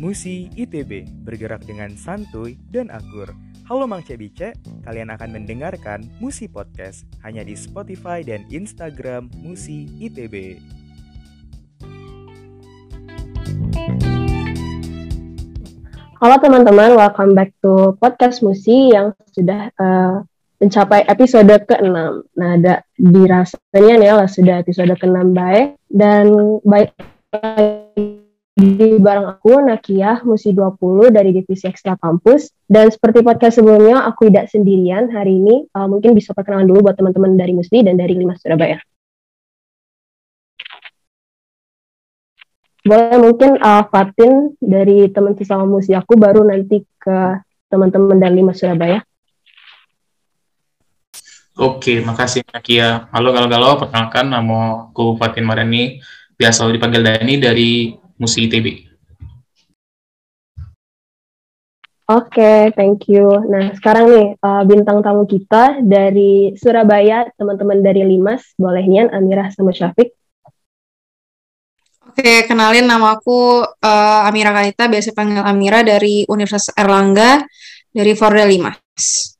Musi 0.00 0.48
ITB 0.56 1.04
bergerak 1.28 1.60
dengan 1.68 1.92
santuy 1.92 2.56
dan 2.72 2.88
akur. 2.88 3.36
Halo 3.68 3.84
Mang 3.84 4.00
Cebice, 4.00 4.56
kalian 4.80 5.12
akan 5.12 5.36
mendengarkan 5.36 6.08
Musi 6.24 6.48
Podcast 6.48 7.04
hanya 7.20 7.44
di 7.44 7.52
Spotify 7.52 8.24
dan 8.24 8.48
Instagram 8.48 9.28
Musi 9.44 9.92
ITB. 10.00 10.56
Halo 16.16 16.36
teman-teman, 16.40 16.96
welcome 16.96 17.36
back 17.36 17.52
to 17.60 17.92
podcast 18.00 18.40
Musi 18.40 18.96
yang 18.96 19.12
sudah 19.36 19.68
uh, 19.76 20.24
mencapai 20.64 21.04
episode 21.12 21.52
ke-6. 21.68 22.24
Nah, 22.40 22.50
ada 22.56 22.80
dirasanya 22.96 23.94
nih 24.00 24.12
lah 24.16 24.28
sudah 24.32 24.64
episode 24.64 24.96
ke-6 24.96 25.36
baik 25.36 25.76
dan 25.92 26.56
baik 26.64 26.96
di 28.60 29.00
bareng 29.00 29.40
aku 29.40 29.64
Nakia 29.64 30.20
Musi 30.28 30.52
20 30.52 31.08
dari 31.08 31.32
divisi 31.32 31.64
Ekstra 31.64 31.96
Kampus 31.96 32.52
dan 32.68 32.92
seperti 32.92 33.24
podcast 33.24 33.56
sebelumnya 33.56 34.04
aku 34.04 34.28
tidak 34.28 34.52
sendirian 34.52 35.08
hari 35.08 35.40
ini 35.40 35.64
uh, 35.72 35.88
mungkin 35.88 36.12
bisa 36.12 36.36
perkenalan 36.36 36.68
dulu 36.68 36.84
buat 36.84 36.96
teman-teman 37.00 37.40
dari 37.40 37.56
Musi 37.56 37.80
dan 37.80 37.96
dari 37.96 38.12
Lima 38.12 38.36
Surabaya. 38.36 38.76
Boleh 42.84 43.16
mungkin 43.16 43.56
uh, 43.60 43.84
Fatin 43.88 44.52
dari 44.60 45.08
teman 45.08 45.32
sesama 45.40 45.64
Musi 45.64 45.96
aku 45.96 46.20
baru 46.20 46.44
nanti 46.44 46.84
ke 47.00 47.40
teman-teman 47.72 48.20
dari 48.20 48.44
Lima 48.44 48.52
Surabaya. 48.52 49.00
Oke, 51.56 52.04
makasih 52.04 52.44
Nakia. 52.52 53.08
Halo 53.08 53.32
galau-galau, 53.32 53.80
perkenalkan 53.80 54.32
nama 54.32 54.88
aku 54.88 55.16
Fatin 55.20 55.44
Marani, 55.44 56.00
biasa 56.40 56.64
dipanggil 56.72 57.04
Dani 57.04 57.36
dari 57.36 57.99
Musi 58.20 58.44
ITB. 58.44 58.90
Oke, 62.10 62.42
okay, 62.42 62.60
thank 62.74 63.06
you. 63.06 63.22
Nah, 63.46 63.70
sekarang 63.78 64.10
nih 64.10 64.28
uh, 64.42 64.66
bintang 64.66 64.98
tamu 64.98 65.30
kita 65.30 65.78
dari 65.78 66.52
Surabaya, 66.58 67.30
teman-teman 67.38 67.80
dari 67.86 68.02
Limas, 68.02 68.50
boleh 68.58 68.82
Nian, 68.82 69.08
Amirah 69.14 69.46
sama 69.54 69.70
Syafiq. 69.70 70.10
Oke, 72.10 72.26
okay, 72.26 72.38
kenalin 72.50 72.90
nama 72.90 73.14
aku 73.14 73.62
uh, 73.62 74.26
Amira 74.26 74.50
Kalita, 74.50 74.90
biasa 74.90 75.14
panggil 75.14 75.46
Amira 75.46 75.86
dari 75.86 76.26
Universitas 76.26 76.74
Erlangga, 76.74 77.46
dari 77.94 78.12
Forda 78.18 78.42
Limas. 78.42 79.38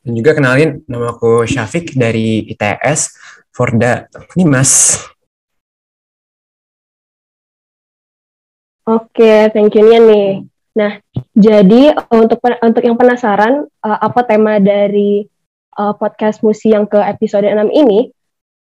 Dan 0.00 0.16
juga 0.16 0.32
kenalin 0.32 0.80
nama 0.88 1.12
aku 1.12 1.44
Syafiq 1.44 1.92
dari 1.92 2.48
ITS 2.48 3.20
Forda 3.52 4.08
Nimas. 4.32 4.96
Oke, 8.92 9.48
thank 9.56 9.72
you 9.72 9.88
Nian 9.88 10.04
nih. 10.04 10.30
Nah, 10.76 11.00
jadi 11.32 11.96
untuk 12.12 12.44
untuk 12.44 12.82
yang 12.84 13.00
penasaran 13.00 13.64
uh, 13.64 13.98
apa 14.04 14.20
tema 14.28 14.60
dari 14.60 15.24
uh, 15.80 15.96
podcast 15.96 16.44
Musi 16.44 16.76
yang 16.76 16.84
ke 16.84 17.00
episode 17.00 17.48
6 17.48 17.72
ini, 17.72 18.12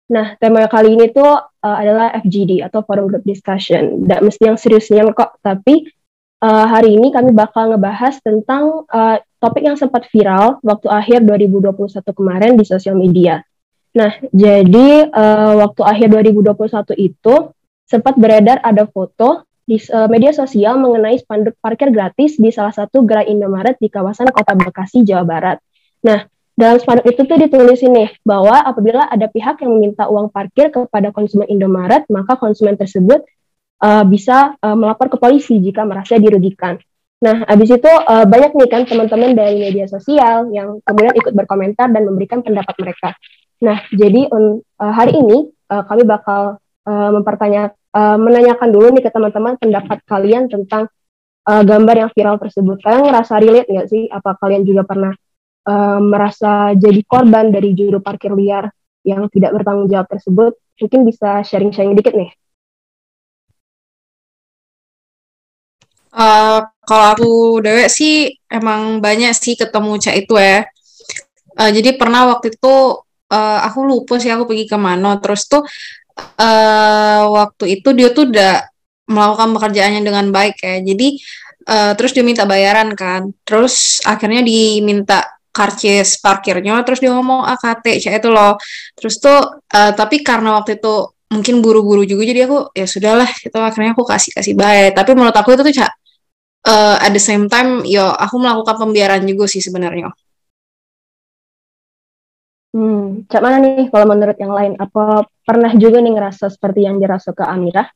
nah 0.08 0.40
tema 0.40 0.64
kali 0.72 0.96
ini 0.96 1.12
tuh 1.12 1.36
uh, 1.36 1.76
adalah 1.76 2.16
FGD 2.24 2.64
atau 2.64 2.80
Forum 2.88 3.12
Group 3.12 3.28
Discussion. 3.28 4.08
Tidak 4.08 4.24
mesti 4.24 4.44
yang 4.48 4.56
seriusnya 4.56 5.04
kok, 5.12 5.44
tapi 5.44 5.92
uh, 6.40 6.66
hari 6.68 6.96
ini 6.96 7.12
kami 7.12 7.36
bakal 7.36 7.76
ngebahas 7.76 8.16
tentang 8.24 8.88
uh, 8.88 9.20
topik 9.44 9.68
yang 9.68 9.76
sempat 9.76 10.08
viral 10.16 10.64
waktu 10.64 10.88
akhir 10.88 11.28
2021 11.28 11.76
kemarin 12.16 12.56
di 12.56 12.64
sosial 12.64 12.96
media. 12.96 13.44
Nah, 14.00 14.16
jadi 14.32 15.12
uh, 15.12 15.59
waktu 15.59 15.82
akhir 15.84 16.08
2021 16.24 16.96
itu 17.04 17.36
sempat 17.84 18.16
beredar 18.16 18.64
ada 18.64 18.88
foto 18.88 19.44
di 19.72 19.80
uh, 19.96 20.12
media 20.12 20.36
sosial 20.36 20.76
mengenai 20.76 21.16
spanduk 21.24 21.56
parkir 21.64 21.96
gratis 21.96 22.36
di 22.36 22.52
salah 22.52 22.76
satu 22.76 23.08
gerai 23.08 23.32
Indomaret 23.32 23.80
di 23.80 23.88
kawasan 23.88 24.28
Kota 24.36 24.52
Bekasi, 24.52 25.08
Jawa 25.08 25.24
Barat. 25.24 25.64
Nah, 26.04 26.28
dalam 26.59 26.76
spanduk 26.76 27.08
itu 27.08 27.24
tuh 27.24 27.40
ditulis 27.40 27.80
ini 27.80 28.12
bahwa 28.28 28.60
apabila 28.68 29.08
ada 29.08 29.31
pihak 29.31 29.64
yang 29.64 29.72
meminta 29.80 30.12
uang 30.12 30.28
parkir 30.28 30.76
kepada 30.76 31.16
konsumen 31.16 31.48
Indomaret, 31.48 32.04
maka 32.12 32.36
konsumen 32.36 32.76
tersebut 32.76 33.24
uh, 33.80 34.04
bisa 34.04 34.60
uh, 34.60 34.76
melapor 34.76 35.08
ke 35.08 35.16
polisi 35.16 35.64
jika 35.64 35.88
merasa 35.88 36.20
dirugikan. 36.20 36.76
Nah, 37.24 37.48
habis 37.48 37.72
itu 37.72 37.88
uh, 37.88 38.28
banyak 38.28 38.52
nih 38.52 38.68
kan 38.68 38.84
teman-teman 38.84 39.31
dari 39.31 39.72
media 39.72 39.88
sosial 39.88 40.52
yang 40.52 40.84
kemudian 40.84 41.16
ikut 41.16 41.31
berkomentar 41.31 41.88
dan 41.88 42.04
memberikan 42.12 42.44
pendapat 42.44 42.76
mereka. 42.76 43.16
Nah, 43.64 43.88
jadi 43.94 44.28
uh, 44.28 44.60
hari 44.84 45.16
ini 45.16 45.48
uh, 45.72 45.86
kami 45.88 46.04
bakal 46.04 46.60
uh, 46.84 47.10
mempertanya, 47.16 47.72
uh, 47.96 48.18
menanyakan 48.18 48.69
dulu 48.72 48.88
nih 48.96 49.03
ke 49.07 49.12
teman-teman 49.12 49.56
pendapat 49.59 50.00
kalian 50.07 50.47
tentang 50.47 50.88
uh, 51.47 51.63
gambar 51.63 51.96
yang 52.07 52.09
viral 52.12 52.38
tersebut. 52.40 52.78
Kalian 52.84 53.03
ngerasa 53.07 53.34
relate 53.40 53.69
nggak 53.69 53.88
sih? 53.88 54.03
Apa 54.12 54.38
kalian 54.40 54.63
juga 54.68 54.84
pernah 54.88 55.13
uh, 55.68 56.00
merasa 56.01 56.74
jadi 56.75 57.01
korban 57.06 57.50
dari 57.50 57.74
juru 57.75 58.00
parkir 58.03 58.34
liar 58.34 58.69
yang 59.01 59.25
tidak 59.30 59.56
bertanggung 59.56 59.90
jawab 59.90 60.07
tersebut? 60.09 60.53
Mungkin 60.81 61.06
bisa 61.06 61.46
sharing-sharing 61.46 61.94
dikit 61.94 62.18
nih. 62.18 62.31
Uh, 66.12 66.68
kalau 66.84 67.06
aku 67.16 67.31
dewek 67.63 67.88
sih 67.88 68.35
emang 68.51 69.00
banyak 69.00 69.31
sih 69.31 69.56
ketemu 69.56 69.96
cak 69.96 70.16
itu 70.19 70.35
ya. 70.35 70.68
Uh, 71.56 71.72
jadi 71.72 71.96
pernah 71.96 72.28
waktu 72.35 72.51
itu 72.51 72.75
uh, 73.31 73.59
aku 73.63 73.80
lupa 73.88 74.19
sih 74.19 74.28
aku 74.28 74.44
pergi 74.44 74.68
ke 74.68 74.75
mana. 74.75 75.16
Terus 75.24 75.47
tuh 75.47 75.63
uh, 76.18 77.22
waktu 77.32 77.80
itu 77.80 77.90
dia 77.96 78.12
tuh 78.12 78.30
udah 78.30 78.66
melakukan 79.12 79.50
pekerjaannya 79.58 80.02
dengan 80.04 80.26
baik 80.32 80.62
ya. 80.62 80.80
Jadi 80.80 81.08
uh, 81.68 81.92
terus 81.98 82.12
dia 82.16 82.24
minta 82.26 82.48
bayaran 82.48 82.94
kan. 82.96 83.32
Terus 83.44 84.00
akhirnya 84.04 84.42
diminta 84.46 85.28
karcis 85.52 86.20
parkirnya. 86.24 86.82
Terus 86.88 87.00
dia 87.04 87.12
ngomong 87.12 87.46
AKT 87.46 87.86
cak 88.08 88.14
itu 88.24 88.30
loh. 88.32 88.56
Terus 88.96 89.20
tuh 89.20 89.40
uh, 89.58 89.92
tapi 89.96 90.24
karena 90.24 90.60
waktu 90.60 90.80
itu 90.80 91.12
mungkin 91.32 91.64
buru-buru 91.64 92.04
juga 92.04 92.28
jadi 92.28 92.44
aku 92.44 92.76
ya 92.76 92.84
sudahlah 92.84 93.30
itu 93.40 93.56
akhirnya 93.56 93.96
aku 93.96 94.04
kasih 94.04 94.36
kasih 94.36 94.52
baik 94.52 95.00
tapi 95.00 95.16
menurut 95.16 95.32
aku 95.32 95.56
itu 95.56 95.64
tuh 95.64 95.72
cak 95.80 95.92
uh, 96.68 97.00
at 97.00 97.12
the 97.16 97.24
same 97.24 97.48
time 97.48 97.88
yo 97.88 98.04
aku 98.12 98.36
melakukan 98.36 98.76
pembiaran 98.78 99.24
juga 99.26 99.48
sih 99.48 99.64
sebenarnya. 99.64 100.12
Hmm, 102.72 103.28
cak 103.28 103.44
mana 103.44 103.59
nih 103.59 103.92
kalau 103.92 104.08
menurut 104.08 104.38
yang 104.40 104.56
lain? 104.56 104.80
Apa 104.80 105.28
pernah 105.44 105.76
juga 105.76 106.00
nih 106.00 106.16
ngerasa 106.16 106.48
seperti 106.48 106.88
yang 106.88 107.04
dirasa 107.04 107.36
ke 107.36 107.44
Amira? 107.44 107.92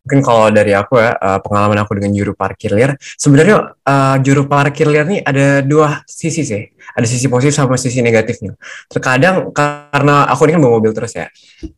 Mungkin 0.00 0.24
kalau 0.24 0.48
dari 0.48 0.72
aku 0.72 0.96
ya, 0.96 1.12
uh, 1.18 1.38
pengalaman 1.42 1.82
aku 1.82 1.98
dengan 1.98 2.14
juru 2.16 2.32
parkir 2.32 2.72
liar, 2.72 2.96
sebenarnya 2.98 3.76
uh, 3.84 4.16
juru 4.22 4.48
parkir 4.48 4.88
liar 4.88 5.04
nih 5.10 5.20
ada 5.26 5.60
dua 5.60 6.06
sisi 6.06 6.46
sih. 6.46 6.70
Ada 6.94 7.06
sisi 7.06 7.26
positif 7.26 7.52
sama 7.58 7.74
sisi 7.76 7.98
negatifnya. 7.98 8.54
Terkadang 8.86 9.50
karena 9.50 10.30
aku 10.30 10.46
ini 10.46 10.56
kan 10.56 10.62
bawa 10.62 10.72
mobil 10.78 10.94
terus 10.94 11.12
ya. 11.12 11.26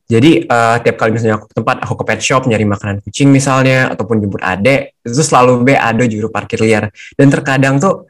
Jadi 0.05 0.45
uh, 0.47 0.77
tiap 0.85 0.97
kali 1.01 1.17
misalnya 1.17 1.41
aku 1.41 1.49
ke 1.49 1.55
tempat, 1.61 1.77
aku 1.81 1.95
ke 1.99 2.05
pet 2.13 2.21
shop 2.21 2.45
nyari 2.45 2.65
makanan 2.69 3.01
kucing 3.03 3.33
misalnya, 3.33 3.91
ataupun 3.91 4.21
jemput 4.21 4.41
adek, 4.45 5.01
itu 5.01 5.25
selalu 5.25 5.65
be 5.65 5.75
ada 5.75 6.05
juru 6.05 6.29
parkir 6.29 6.61
liar. 6.61 6.93
Dan 7.17 7.33
terkadang 7.33 7.81
tuh 7.81 8.07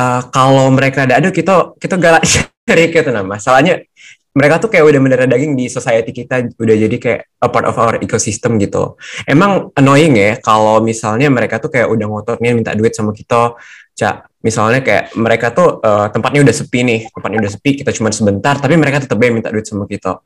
uh, 0.00 0.20
kalau 0.32 0.70
mereka 0.70 1.04
ada 1.04 1.18
ada 1.20 1.28
kita 1.28 1.76
kita 1.76 1.94
galak 2.00 2.24
cari 2.66 2.92
gitu 2.92 3.10
nah 3.10 3.24
masalahnya 3.24 3.84
mereka 4.30 4.62
tuh 4.62 4.70
kayak 4.70 4.86
udah 4.86 5.00
mendarah 5.02 5.26
daging 5.26 5.58
di 5.58 5.66
society 5.66 6.14
kita 6.14 6.54
udah 6.54 6.76
jadi 6.86 6.96
kayak 7.02 7.20
a 7.42 7.48
part 7.50 7.66
of 7.66 7.74
our 7.74 7.98
ecosystem 7.98 8.62
gitu. 8.62 8.94
Emang 9.26 9.74
annoying 9.74 10.14
ya 10.14 10.38
kalau 10.38 10.78
misalnya 10.78 11.26
mereka 11.26 11.58
tuh 11.58 11.66
kayak 11.66 11.90
udah 11.90 12.06
ngototnya 12.06 12.54
minta 12.54 12.70
duit 12.78 12.94
sama 12.94 13.10
kita, 13.10 13.58
cak 13.98 14.30
misalnya 14.46 14.86
kayak 14.86 15.12
mereka 15.18 15.50
tuh 15.50 15.82
uh, 15.82 16.06
tempatnya 16.14 16.46
udah 16.46 16.54
sepi 16.54 16.80
nih, 16.86 17.00
tempatnya 17.10 17.38
udah 17.42 17.52
sepi, 17.58 17.70
kita 17.82 17.90
cuma 17.90 18.14
sebentar, 18.14 18.54
tapi 18.54 18.78
mereka 18.78 19.02
tetap 19.02 19.18
minta 19.18 19.50
duit 19.50 19.66
sama 19.66 19.90
kita. 19.90 20.22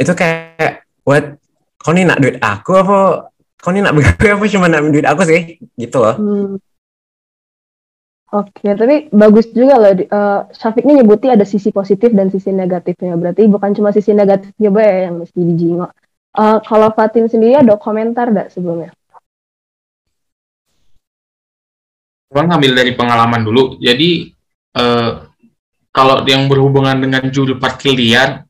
Itu 0.00 0.16
kayak 0.16 0.88
what? 1.04 1.36
Kau 1.76 1.92
nih 1.92 2.08
nak 2.08 2.18
duit 2.18 2.40
aku 2.40 2.72
apa? 2.72 3.28
Kau 3.60 3.70
nih 3.70 3.84
nak 3.84 3.94
begawe 4.00 4.40
apa 4.40 4.44
cuma 4.48 4.66
nak 4.72 4.80
duit 4.88 5.04
aku 5.04 5.22
sih? 5.28 5.60
Gitu 5.76 5.96
loh. 6.00 6.16
Hmm. 6.16 6.56
Oke, 8.26 8.74
tapi 8.74 9.06
bagus 9.14 9.46
juga 9.54 9.78
loh. 9.78 9.94
Uh, 9.94 10.40
Syafiq 10.50 10.82
ini 10.82 10.98
nyebuti 10.98 11.30
ada 11.30 11.46
sisi 11.46 11.70
positif 11.70 12.10
dan 12.10 12.26
sisi 12.26 12.50
negatifnya. 12.50 13.14
Berarti 13.14 13.46
bukan 13.46 13.70
cuma 13.70 13.94
sisi 13.94 14.10
negatifnya 14.10 14.70
ya 14.82 14.98
yang 15.06 15.22
mesti 15.22 15.38
dijingok. 15.38 15.90
Uh, 16.34 16.58
kalau 16.66 16.90
Fatin 16.90 17.30
sendiri 17.30 17.54
ada 17.54 17.78
komentar 17.78 18.34
gak 18.34 18.50
sebelumnya? 18.50 18.90
Bang 22.26 22.50
ambil 22.50 22.74
dari 22.74 22.98
pengalaman 22.98 23.46
dulu. 23.46 23.78
Jadi 23.78 24.34
uh, 24.74 25.22
kalau 25.94 26.26
yang 26.26 26.50
berhubungan 26.50 26.98
dengan 26.98 27.30
juru 27.30 27.62
parkir 27.62 27.94
liar, 27.94 28.42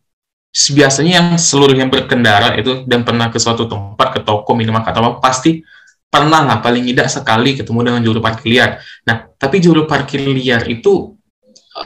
biasanya 0.50 1.12
yang 1.20 1.28
seluruh 1.37 1.76
yang 1.76 1.93
berkendara 1.93 2.56
itu 2.56 2.82
dan 2.88 3.05
pernah 3.05 3.28
ke 3.28 3.37
suatu 3.37 3.69
tempat, 3.69 4.08
ke 4.17 4.20
toko, 4.25 4.56
minimarket 4.56 4.96
atau 4.96 5.14
apa, 5.14 5.20
pasti 5.20 5.61
pernah 6.06 6.43
lah 6.47 6.58
paling 6.64 6.87
tidak 6.88 7.08
sekali 7.12 7.58
ketemu 7.58 7.81
dengan 7.82 8.00
juru 8.03 8.19
parkir 8.23 8.49
liar. 8.49 8.70
Nah, 9.05 9.31
tapi 9.37 9.61
juru 9.61 9.85
parkir 9.85 10.23
liar 10.23 10.64
itu 10.70 11.19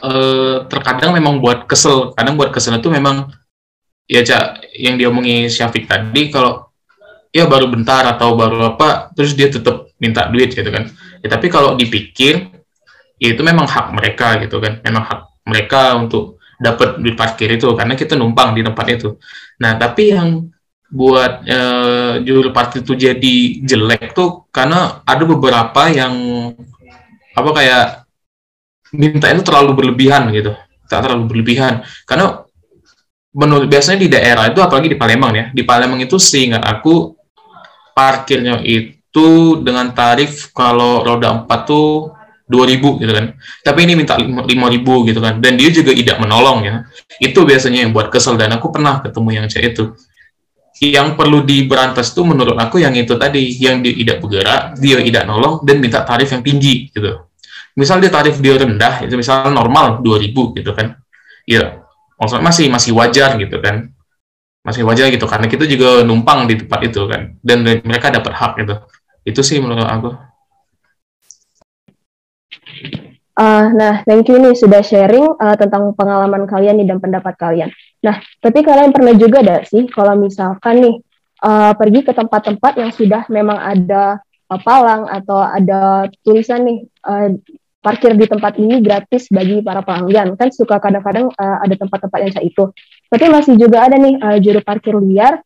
eh, 0.01 0.65
terkadang 0.67 1.15
memang 1.17 1.41
buat 1.43 1.67
kesel. 1.67 2.15
Kadang 2.15 2.39
buat 2.39 2.53
kesel 2.53 2.79
itu 2.79 2.87
memang 2.87 3.27
ya 4.11 4.21
cak 4.27 4.75
yang 4.75 4.99
diomongi 4.99 5.47
Syafiq 5.47 5.87
tadi 5.87 6.27
kalau 6.27 6.71
ya 7.31 7.47
baru 7.47 7.71
bentar 7.71 8.03
atau 8.03 8.35
baru 8.35 8.75
apa 8.75 9.15
terus 9.15 9.31
dia 9.39 9.47
tetap 9.47 9.87
minta 10.03 10.27
duit 10.27 10.51
gitu 10.51 10.67
kan 10.67 10.91
ya 11.23 11.27
tapi 11.31 11.47
kalau 11.47 11.79
dipikir 11.79 12.51
ya 13.15 13.31
itu 13.31 13.39
memang 13.39 13.63
hak 13.63 13.95
mereka 13.95 14.35
gitu 14.43 14.59
kan 14.59 14.83
memang 14.83 15.03
hak 15.07 15.19
mereka 15.47 15.95
untuk 15.95 16.43
dapat 16.59 16.99
duit 16.99 17.15
parkir 17.15 17.55
itu 17.55 17.71
karena 17.71 17.95
kita 17.95 18.19
numpang 18.19 18.51
di 18.51 18.67
tempat 18.67 18.85
itu 18.91 19.15
nah 19.63 19.79
tapi 19.79 20.11
yang 20.11 20.50
buat 20.91 21.47
uh, 21.47 22.13
juru 22.19 22.51
parkir 22.51 22.83
itu 22.83 22.93
jadi 22.99 23.35
jelek 23.63 24.11
tuh 24.11 24.51
karena 24.51 24.99
ada 25.07 25.23
beberapa 25.23 25.87
yang 25.87 26.13
apa 27.31 27.49
kayak 27.55 27.85
minta 28.91 29.31
itu 29.31 29.41
terlalu 29.41 29.71
berlebihan 29.71 30.27
gitu. 30.35 30.51
Tak 30.91 31.07
terlalu 31.07 31.31
berlebihan. 31.31 31.87
Karena 32.03 32.43
menurut 33.31 33.71
biasanya 33.71 34.03
di 34.03 34.11
daerah 34.11 34.51
itu 34.51 34.59
apalagi 34.59 34.91
di 34.91 34.99
Palembang 34.99 35.31
ya 35.31 35.45
di 35.55 35.63
Palembang 35.63 36.03
itu 36.03 36.19
seingat 36.19 36.67
aku 36.67 37.15
parkirnya 37.95 38.59
itu 38.59 39.55
dengan 39.63 39.95
tarif 39.95 40.51
kalau 40.51 41.07
roda 41.07 41.47
4 41.47 41.47
tuh 41.63 42.11
2000 42.51 42.99
gitu 42.99 43.11
kan. 43.15 43.25
Tapi 43.63 43.79
ini 43.87 43.93
minta 43.95 44.19
5000 44.19 45.07
gitu 45.07 45.19
kan. 45.23 45.39
Dan 45.39 45.55
dia 45.55 45.71
juga 45.71 45.95
tidak 45.95 46.19
menolong 46.19 46.67
ya. 46.67 46.75
Itu 47.23 47.47
biasanya 47.47 47.87
yang 47.87 47.95
buat 47.95 48.11
kesel. 48.11 48.35
Dan 48.35 48.51
aku 48.51 48.67
pernah 48.75 48.99
ketemu 48.99 49.29
yang 49.39 49.45
cewek 49.47 49.71
itu 49.71 49.95
yang 50.81 51.13
perlu 51.13 51.45
diberantas 51.45 52.09
tuh 52.17 52.25
menurut 52.25 52.57
aku 52.57 52.81
yang 52.81 52.97
itu 52.97 53.13
tadi 53.13 53.53
yang 53.61 53.85
dia 53.85 53.93
tidak 53.93 54.17
bergerak 54.17 54.61
dia 54.81 54.97
tidak 54.97 55.23
nolong 55.29 55.61
dan 55.61 55.77
minta 55.77 56.01
tarif 56.01 56.33
yang 56.33 56.41
tinggi 56.41 56.89
gitu. 56.89 57.21
Misal 57.77 58.01
dia 58.01 58.09
tarif 58.09 58.41
dia 58.41 58.57
rendah 58.57 59.05
itu 59.05 59.13
misal 59.13 59.53
normal 59.53 60.01
2000 60.01 60.57
gitu 60.57 60.71
kan. 60.73 60.97
Ya 61.45 61.85
maksudnya 62.17 62.43
masih 62.49 62.65
masih 62.73 62.91
wajar 62.97 63.37
gitu 63.37 63.61
kan. 63.61 63.93
Masih 64.65 64.81
wajar 64.81 65.13
gitu. 65.13 65.29
Karena 65.29 65.45
kita 65.45 65.69
juga 65.69 66.01
numpang 66.01 66.49
di 66.49 66.57
tempat 66.57 66.81
itu 66.81 67.05
kan. 67.05 67.37
Dan 67.45 67.61
mereka 67.61 68.09
dapat 68.09 68.33
hak 68.33 68.51
gitu. 68.65 68.75
Itu 69.21 69.41
sih 69.45 69.61
menurut 69.61 69.85
aku 69.85 70.09
Uh, 73.41 73.73
nah, 73.73 74.05
thank 74.05 74.29
you 74.29 74.37
nih 74.37 74.53
sudah 74.53 74.85
sharing 74.85 75.25
uh, 75.41 75.57
tentang 75.57 75.97
pengalaman 75.97 76.45
kalian 76.45 76.77
nih 76.77 76.85
dan 76.93 77.01
pendapat 77.01 77.33
kalian. 77.41 77.73
Nah, 78.05 78.21
tapi 78.37 78.61
kalian 78.61 78.93
pernah 78.93 79.17
juga 79.17 79.41
ada 79.41 79.65
sih 79.65 79.89
kalau 79.89 80.13
misalkan 80.13 80.77
nih 80.77 80.95
uh, 81.41 81.73
pergi 81.73 82.05
ke 82.05 82.13
tempat-tempat 82.13 82.73
yang 82.77 82.93
sudah 82.93 83.25
memang 83.33 83.57
ada 83.57 84.21
uh, 84.45 84.59
palang 84.61 85.09
atau 85.09 85.41
ada 85.41 86.05
tulisan 86.21 86.69
nih 86.69 86.85
uh, 87.01 87.33
parkir 87.81 88.13
di 88.13 88.29
tempat 88.29 88.61
ini 88.61 88.77
gratis 88.77 89.25
bagi 89.33 89.65
para 89.65 89.81
pelanggan. 89.81 90.37
Kan 90.37 90.53
suka 90.53 90.77
kadang-kadang 90.77 91.33
uh, 91.33 91.57
ada 91.65 91.73
tempat-tempat 91.73 92.17
yang 92.21 92.31
kayak 92.37 92.45
itu. 92.45 92.63
Tapi 93.09 93.25
masih 93.25 93.57
juga 93.57 93.89
ada 93.89 93.97
nih 93.97 94.21
uh, 94.21 94.37
juru 94.37 94.61
parkir 94.61 94.93
liar 95.01 95.41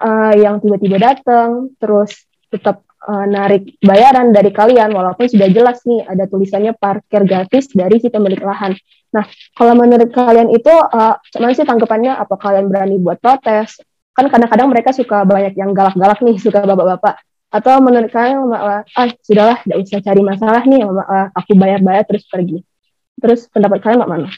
uh, 0.00 0.32
yang 0.32 0.56
tiba-tiba 0.64 0.96
datang, 0.96 1.68
terus 1.76 2.16
tetap 2.50 2.86
uh, 3.06 3.26
narik 3.26 3.78
bayaran 3.82 4.30
dari 4.30 4.50
kalian, 4.54 4.92
walaupun 4.94 5.26
sudah 5.30 5.48
jelas 5.50 5.82
nih 5.86 6.06
ada 6.06 6.24
tulisannya 6.30 6.72
parkir 6.78 7.26
gratis 7.26 7.70
dari 7.72 7.98
si 7.98 8.08
pemilik 8.10 8.40
lahan. 8.40 8.74
Nah, 9.14 9.24
kalau 9.54 9.74
menurut 9.78 10.10
kalian 10.12 10.50
itu, 10.52 10.70
uh, 10.70 11.16
cuman 11.32 11.54
sih 11.56 11.66
tanggapannya 11.66 12.14
apa 12.14 12.34
kalian 12.36 12.68
berani 12.68 12.96
buat 12.98 13.22
protes? 13.22 13.80
Kan 14.16 14.32
kadang-kadang 14.32 14.72
mereka 14.72 14.90
suka 14.96 15.28
banyak 15.28 15.54
yang 15.56 15.76
galak-galak 15.76 16.20
nih, 16.24 16.36
suka 16.40 16.64
bapak-bapak 16.64 17.20
atau 17.56 17.78
menurut 17.78 18.10
kalian 18.10 18.50
ah 18.52 19.08
sudahlah 19.22 19.62
tidak 19.62 19.78
usah 19.86 20.00
cari 20.02 20.22
masalah 20.22 20.62
nih 20.66 20.82
aku 21.32 21.52
bayar-bayar 21.54 22.04
terus 22.04 22.26
pergi 22.26 22.58
terus 23.22 23.46
pendapat 23.48 23.78
kalian 23.80 24.02
mak 24.02 24.10
mana 24.10 24.28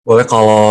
boleh 0.00 0.24
kalau 0.24 0.64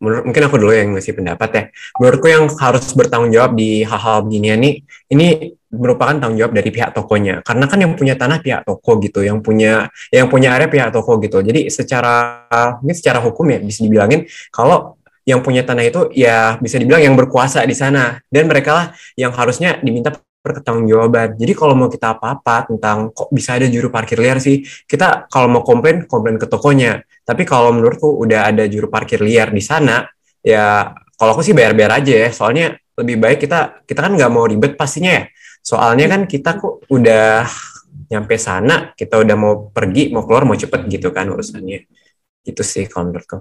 menurut 0.00 0.24
mungkin 0.28 0.42
aku 0.48 0.56
dulu 0.60 0.72
yang 0.72 0.92
ngasih 0.96 1.16
pendapat 1.16 1.48
ya. 1.52 1.62
Menurutku 2.00 2.26
yang 2.28 2.44
harus 2.60 2.84
bertanggung 2.92 3.32
jawab 3.32 3.56
di 3.56 3.84
hal-hal 3.84 4.24
beginian 4.24 4.58
nih 4.60 4.74
ini 5.12 5.26
merupakan 5.72 6.16
tanggung 6.16 6.38
jawab 6.38 6.52
dari 6.56 6.70
pihak 6.72 6.92
tokonya. 6.92 7.40
Karena 7.44 7.64
kan 7.68 7.78
yang 7.80 7.92
punya 7.96 8.14
tanah 8.16 8.38
pihak 8.40 8.64
toko 8.68 9.00
gitu 9.00 9.20
yang 9.24 9.40
punya 9.40 9.88
yang 10.12 10.28
punya 10.28 10.56
area 10.56 10.68
pihak 10.68 10.92
toko 10.92 11.16
gitu. 11.20 11.40
Jadi 11.40 11.68
secara 11.68 12.44
ini 12.80 12.92
secara 12.92 13.20
hukum 13.20 13.48
ya 13.48 13.58
bisa 13.60 13.80
dibilangin 13.84 14.24
kalau 14.52 14.96
yang 15.24 15.40
punya 15.40 15.64
tanah 15.64 15.84
itu 15.88 16.00
ya 16.12 16.60
bisa 16.60 16.76
dibilang 16.76 17.00
yang 17.00 17.16
berkuasa 17.16 17.64
di 17.64 17.72
sana. 17.76 18.20
Dan 18.28 18.48
mereka 18.48 18.70
lah 18.72 18.86
yang 19.16 19.32
harusnya 19.32 19.80
diminta 19.80 20.12
pertanggungjawaban. 20.44 21.40
Jadi 21.40 21.52
kalau 21.56 21.72
mau 21.72 21.88
kita 21.88 22.20
apa-apa 22.20 22.68
tentang 22.68 23.08
kok 23.16 23.32
bisa 23.32 23.56
ada 23.56 23.64
juru 23.64 23.88
parkir 23.88 24.20
liar 24.20 24.36
sih, 24.44 24.60
kita 24.84 25.24
kalau 25.32 25.48
mau 25.48 25.62
komplain 25.64 26.04
komplain 26.04 26.36
ke 26.36 26.44
tokonya. 26.44 27.00
Tapi 27.24 27.48
kalau 27.48 27.72
menurutku 27.72 28.04
udah 28.20 28.52
ada 28.52 28.68
juru 28.68 28.92
parkir 28.92 29.24
liar 29.24 29.48
di 29.48 29.64
sana, 29.64 30.04
ya 30.44 30.92
kalau 31.16 31.32
aku 31.32 31.40
sih 31.40 31.56
bayar-bayar 31.56 32.04
aja 32.04 32.28
ya. 32.28 32.28
Soalnya 32.28 32.76
lebih 33.00 33.16
baik 33.16 33.48
kita 33.48 33.88
kita 33.88 34.04
kan 34.04 34.12
nggak 34.12 34.28
mau 34.28 34.44
ribet 34.44 34.76
pastinya 34.76 35.16
ya. 35.16 35.24
Soalnya 35.64 36.06
kan 36.12 36.20
kita 36.28 36.60
kok 36.60 36.84
udah 36.92 37.48
nyampe 38.12 38.36
sana, 38.36 38.92
kita 38.92 39.16
udah 39.16 39.36
mau 39.40 39.72
pergi, 39.72 40.12
mau 40.12 40.28
keluar, 40.28 40.44
mau 40.44 40.60
cepet 40.60 40.92
gitu 40.92 41.08
kan 41.08 41.24
urusannya. 41.32 41.88
Gitu 42.44 42.60
sih 42.60 42.84
kalau 42.84 43.08
menurutku. 43.08 43.40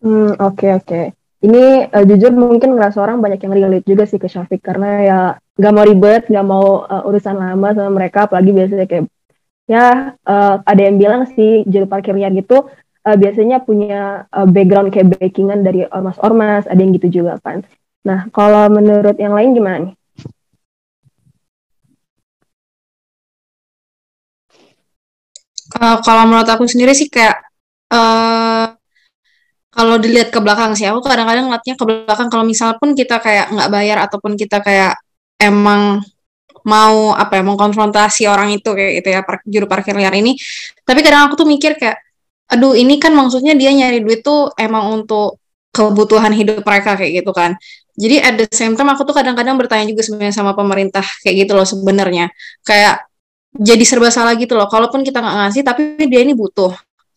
Hmm, 0.00 0.32
oke 0.40 0.56
okay, 0.56 0.70
oke. 0.80 0.88
Okay. 0.88 1.19
Ini 1.40 1.88
uh, 1.88 2.04
jujur 2.04 2.36
mungkin 2.36 2.76
ngerasa 2.76 3.00
orang 3.00 3.24
banyak 3.24 3.40
yang 3.40 3.56
relate 3.56 3.88
juga 3.88 4.04
sih 4.04 4.20
ke 4.20 4.28
Syafiq 4.28 4.60
karena 4.60 4.88
ya 5.00 5.20
nggak 5.56 5.72
mau 5.72 5.84
ribet, 5.88 6.22
nggak 6.28 6.46
mau 6.46 6.84
uh, 6.84 7.08
urusan 7.08 7.36
lama 7.36 7.72
sama 7.72 7.90
mereka, 7.96 8.28
apalagi 8.28 8.52
biasanya 8.52 8.84
kayak 8.84 9.08
ya 9.64 10.12
uh, 10.26 10.54
ada 10.66 10.82
yang 10.82 11.00
bilang 11.00 11.22
sih 11.32 11.64
juru 11.64 11.86
parkirnya 11.88 12.28
gitu 12.34 12.68
uh, 13.06 13.16
biasanya 13.16 13.64
punya 13.64 14.28
uh, 14.28 14.44
background 14.44 14.92
kayak 14.92 15.16
backingan 15.16 15.64
dari 15.64 15.88
ormas-ormas, 15.88 16.68
ada 16.68 16.80
yang 16.80 16.92
gitu 16.96 17.22
juga 17.22 17.40
kan. 17.40 17.64
Nah, 18.04 18.28
kalau 18.32 18.68
menurut 18.72 19.16
yang 19.20 19.36
lain 19.36 19.52
gimana 19.56 19.76
nih? 19.88 19.94
Uh, 25.80 25.96
kalau 26.02 26.26
menurut 26.28 26.48
aku 26.50 26.66
sendiri 26.66 26.92
sih 26.92 27.08
kayak 27.08 27.46
uh, 27.94 28.74
kalau 29.70 29.96
dilihat 30.02 30.34
ke 30.34 30.38
belakang 30.42 30.74
sih, 30.74 30.86
aku 30.86 31.00
kadang-kadang 31.02 31.46
ngeliatnya 31.50 31.74
ke 31.78 31.84
belakang 31.86 32.28
kalau 32.28 32.44
misal 32.46 32.74
pun 32.76 32.92
kita 32.94 33.22
kayak 33.22 33.54
nggak 33.54 33.68
bayar 33.70 33.98
ataupun 34.06 34.34
kita 34.34 34.58
kayak 34.62 34.98
emang 35.38 36.02
mau 36.66 37.16
apa 37.16 37.40
ya 37.40 37.42
mengkonfrontasi 37.46 38.28
orang 38.28 38.52
itu 38.52 38.68
kayak 38.76 39.00
gitu 39.00 39.08
ya 39.16 39.20
par 39.24 39.40
juru 39.48 39.64
parkir 39.64 39.96
liar 39.96 40.12
ini 40.12 40.36
tapi 40.84 41.00
kadang 41.00 41.32
aku 41.32 41.40
tuh 41.40 41.48
mikir 41.48 41.72
kayak 41.80 41.96
aduh 42.52 42.76
ini 42.76 43.00
kan 43.00 43.16
maksudnya 43.16 43.56
dia 43.56 43.72
nyari 43.72 44.04
duit 44.04 44.20
tuh 44.20 44.52
emang 44.60 44.92
untuk 44.92 45.40
kebutuhan 45.72 46.36
hidup 46.36 46.60
mereka 46.60 47.00
kayak 47.00 47.24
gitu 47.24 47.32
kan 47.32 47.56
jadi 47.96 48.20
at 48.20 48.34
the 48.36 48.44
same 48.52 48.76
time 48.76 48.92
aku 48.92 49.08
tuh 49.08 49.16
kadang-kadang 49.16 49.56
bertanya 49.56 49.88
juga 49.88 50.04
sebenarnya 50.04 50.36
sama 50.36 50.52
pemerintah 50.52 51.00
kayak 51.24 51.48
gitu 51.48 51.52
loh 51.56 51.64
sebenarnya 51.64 52.28
kayak 52.60 53.08
jadi 53.56 53.82
serba 53.82 54.14
salah 54.14 54.38
gitu 54.38 54.54
loh. 54.54 54.70
Kalaupun 54.70 55.02
kita 55.02 55.18
nggak 55.18 55.36
ngasih, 55.46 55.62
tapi 55.66 55.82
dia 56.06 56.22
ini 56.22 56.36
butuh. 56.38 56.70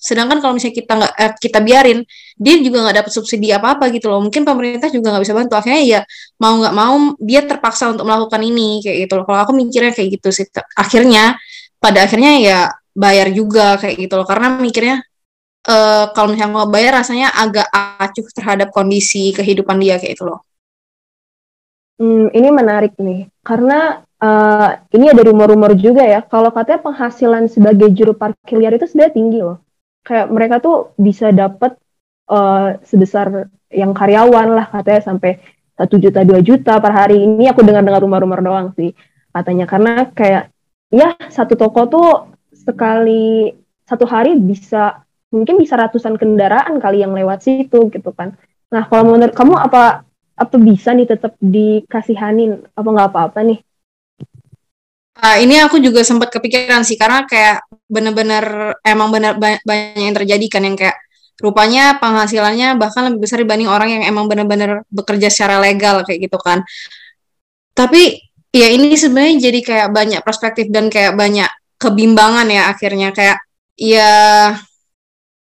Sedangkan 0.04 0.44
kalau 0.44 0.60
misalnya 0.60 0.76
kita 0.76 0.94
nggak 1.00 1.14
eh, 1.16 1.34
kita 1.40 1.60
biarin, 1.64 2.00
dia 2.36 2.56
juga 2.60 2.78
nggak 2.84 2.96
dapat 3.00 3.12
subsidi 3.16 3.48
apa 3.56 3.80
apa 3.80 3.88
gitu 3.96 4.12
loh. 4.12 4.20
Mungkin 4.20 4.44
pemerintah 4.44 4.92
juga 4.92 5.16
nggak 5.16 5.24
bisa 5.24 5.36
bantu. 5.40 5.54
Akhirnya 5.56 5.82
ya 5.88 6.02
mau 6.44 6.60
nggak 6.60 6.76
mau 6.76 6.96
dia 7.24 7.42
terpaksa 7.48 7.96
untuk 7.96 8.04
melakukan 8.04 8.42
ini 8.44 8.84
kayak 8.84 8.98
gitu 9.08 9.14
loh. 9.16 9.26
Kalau 9.26 9.40
aku 9.48 9.52
mikirnya 9.56 9.96
kayak 9.96 10.10
gitu 10.20 10.30
sih. 10.36 10.46
Akhirnya 10.76 11.40
pada 11.80 12.04
akhirnya 12.04 12.32
ya 12.44 12.60
bayar 12.92 13.32
juga 13.32 13.80
kayak 13.80 13.96
gitu 13.96 14.14
loh. 14.20 14.28
Karena 14.28 14.60
mikirnya 14.60 15.00
uh, 15.68 16.12
kalau 16.12 16.36
misalnya 16.36 16.52
mau 16.52 16.68
bayar 16.68 17.00
rasanya 17.00 17.32
agak 17.32 17.68
acuh 17.72 18.28
terhadap 18.36 18.70
kondisi 18.76 19.32
kehidupan 19.32 19.80
dia 19.80 19.96
kayak 20.00 20.20
itu 20.20 20.28
loh. 20.28 20.44
Hmm, 21.94 22.28
ini 22.34 22.50
menarik 22.50 22.98
nih, 22.98 23.30
karena 23.46 24.02
uh, 24.18 24.70
ini 24.98 25.14
ada 25.14 25.22
rumor-rumor 25.30 25.78
juga 25.78 26.02
ya, 26.02 26.26
kalau 26.26 26.50
katanya 26.50 26.82
penghasilan 26.90 27.46
sebagai 27.46 27.94
juru 27.94 28.18
parkir 28.18 28.58
liar 28.58 28.74
itu 28.74 28.90
sebenarnya 28.90 29.14
tinggi 29.14 29.40
loh. 29.46 29.62
Kayak 30.04 30.28
mereka 30.30 30.56
tuh 30.60 30.92
bisa 31.00 31.32
dapat 31.32 31.80
uh, 32.28 32.76
sebesar 32.84 33.48
yang 33.72 33.96
karyawan 33.96 34.54
lah 34.54 34.68
katanya 34.70 35.02
sampai 35.02 35.40
satu 35.74 35.98
juta 35.98 36.22
dua 36.22 36.44
juta 36.44 36.78
per 36.78 36.92
hari. 36.94 37.24
Ini 37.24 37.56
aku 37.56 37.66
dengar-dengar 37.66 38.04
rumor-rumor 38.04 38.40
doang 38.44 38.68
sih 38.78 38.94
katanya 39.34 39.66
karena 39.66 40.14
kayak 40.14 40.54
ya 40.94 41.18
satu 41.34 41.58
toko 41.58 41.90
tuh 41.90 42.10
sekali 42.54 43.50
satu 43.90 44.06
hari 44.06 44.38
bisa 44.38 45.02
mungkin 45.34 45.58
bisa 45.58 45.74
ratusan 45.74 46.22
kendaraan 46.22 46.78
kali 46.78 47.02
yang 47.02 47.18
lewat 47.18 47.42
situ 47.42 47.90
gitu 47.90 48.14
kan. 48.14 48.38
Nah 48.70 48.86
kalau 48.86 49.18
menurut 49.18 49.34
kamu 49.34 49.58
apa 49.58 50.06
apa 50.34 50.56
bisa 50.62 50.94
nih 50.94 51.10
tetap 51.10 51.34
dikasihanin 51.42 52.62
apa 52.78 52.88
nggak 52.90 53.10
apa-apa 53.10 53.40
nih? 53.42 53.60
Uh, 55.14 55.38
ini 55.46 55.62
aku 55.62 55.78
juga 55.78 56.02
sempat 56.02 56.34
kepikiran 56.34 56.82
sih 56.82 56.98
karena 56.98 57.30
kayak 57.30 57.62
bener-bener 57.86 58.74
emang 58.82 59.14
bener 59.14 59.38
banyak 59.38 59.94
yang 59.94 60.16
terjadi 60.18 60.46
kan 60.50 60.66
yang 60.66 60.74
kayak 60.74 60.98
rupanya 61.38 62.02
penghasilannya 62.02 62.82
bahkan 62.82 63.10
lebih 63.10 63.26
besar 63.26 63.38
dibanding 63.42 63.70
orang 63.70 63.94
yang 63.94 64.04
emang 64.10 64.26
bener-bener 64.26 64.82
bekerja 64.90 65.30
secara 65.30 65.62
legal 65.62 66.02
kayak 66.02 66.30
gitu 66.30 66.38
kan. 66.42 66.66
Tapi 67.78 68.22
ya 68.54 68.70
ini 68.70 68.94
sebenarnya 68.94 69.50
jadi 69.50 69.60
kayak 69.62 69.88
banyak 69.94 70.22
perspektif 70.26 70.70
dan 70.70 70.90
kayak 70.90 71.14
banyak 71.18 71.50
kebimbangan 71.82 72.48
ya 72.50 72.70
akhirnya 72.70 73.10
kayak 73.14 73.38
ya 73.78 74.12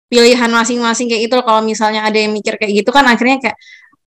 pilihan 0.09 0.51
masing-masing 0.51 1.07
kayak 1.07 1.31
gitu 1.31 1.37
kalau 1.45 1.61
misalnya 1.63 2.05
ada 2.09 2.17
yang 2.17 2.33
mikir 2.33 2.57
kayak 2.57 2.73
gitu 2.83 2.91
kan 2.91 3.05
akhirnya 3.07 3.39
kayak 3.39 3.57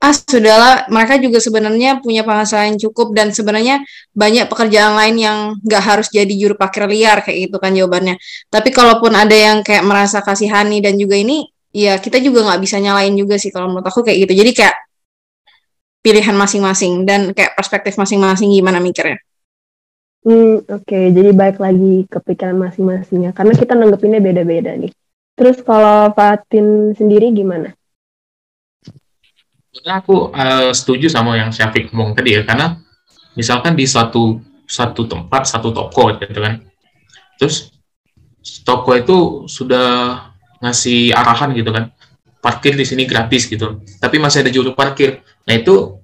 ah 0.02 0.14
sudahlah 0.18 0.90
mereka 0.90 1.22
juga 1.22 1.38
sebenarnya 1.38 2.02
punya 2.02 2.26
penghasilan 2.26 2.82
cukup 2.82 3.14
dan 3.14 3.30
sebenarnya 3.30 3.86
banyak 4.18 4.50
pekerjaan 4.50 4.98
lain 4.98 5.16
yang 5.22 5.38
nggak 5.62 5.84
harus 5.86 6.10
jadi 6.10 6.34
juru 6.34 6.58
parkir 6.58 6.90
liar 6.90 7.22
kayak 7.22 7.48
gitu 7.50 7.62
kan 7.62 7.70
jawabannya 7.70 8.18
tapi 8.50 8.74
kalaupun 8.74 9.14
ada 9.14 9.38
yang 9.38 9.62
kayak 9.62 9.86
merasa 9.86 10.26
kasihani 10.26 10.82
dan 10.82 10.98
juga 10.98 11.22
ini 11.22 11.46
ya 11.70 12.02
kita 12.02 12.18
juga 12.18 12.50
nggak 12.50 12.62
bisa 12.66 12.82
nyalain 12.82 13.14
juga 13.14 13.38
sih 13.38 13.54
kalau 13.54 13.70
menurut 13.70 13.86
aku 13.86 14.02
kayak 14.02 14.26
gitu 14.26 14.34
jadi 14.42 14.52
kayak 14.58 14.76
pilihan 16.02 16.34
masing-masing 16.34 17.06
dan 17.06 17.30
kayak 17.38 17.54
perspektif 17.54 17.94
masing-masing 17.94 18.50
gimana 18.50 18.82
mikirnya 18.82 19.22
Hmm, 20.22 20.62
oke. 20.70 20.86
Okay. 20.86 21.10
Jadi 21.10 21.34
baik 21.34 21.58
lagi 21.58 22.06
kepikiran 22.06 22.54
masing-masingnya. 22.54 23.34
Karena 23.34 23.58
kita 23.58 23.74
nanggepinnya 23.74 24.22
beda-beda 24.22 24.78
nih. 24.78 24.94
Terus 25.34 25.58
kalau 25.66 26.14
Fatin 26.14 26.94
sendiri 26.94 27.34
gimana? 27.34 27.74
Aku 29.72 30.36
uh, 30.36 30.72
setuju 30.76 31.08
sama 31.08 31.40
yang 31.40 31.50
Syafiq 31.50 31.96
ngomong 31.96 32.16
tadi 32.16 32.36
ya. 32.36 32.42
Karena 32.44 32.76
misalkan 33.40 33.74
di 33.76 33.88
suatu 33.88 34.40
satu 34.68 35.08
tempat, 35.08 35.48
satu 35.48 35.72
toko 35.72 36.12
gitu 36.20 36.40
kan. 36.40 36.60
Terus 37.40 37.72
toko 38.68 38.96
itu 38.96 39.48
sudah 39.48 40.20
ngasih 40.60 41.16
arahan 41.16 41.56
gitu 41.56 41.72
kan. 41.72 41.92
Parkir 42.42 42.76
di 42.76 42.84
sini 42.84 43.08
gratis 43.08 43.48
gitu. 43.48 43.80
Tapi 44.02 44.18
masih 44.20 44.44
ada 44.44 44.52
juru 44.52 44.76
parkir. 44.76 45.24
Nah 45.48 45.56
itu 45.56 46.02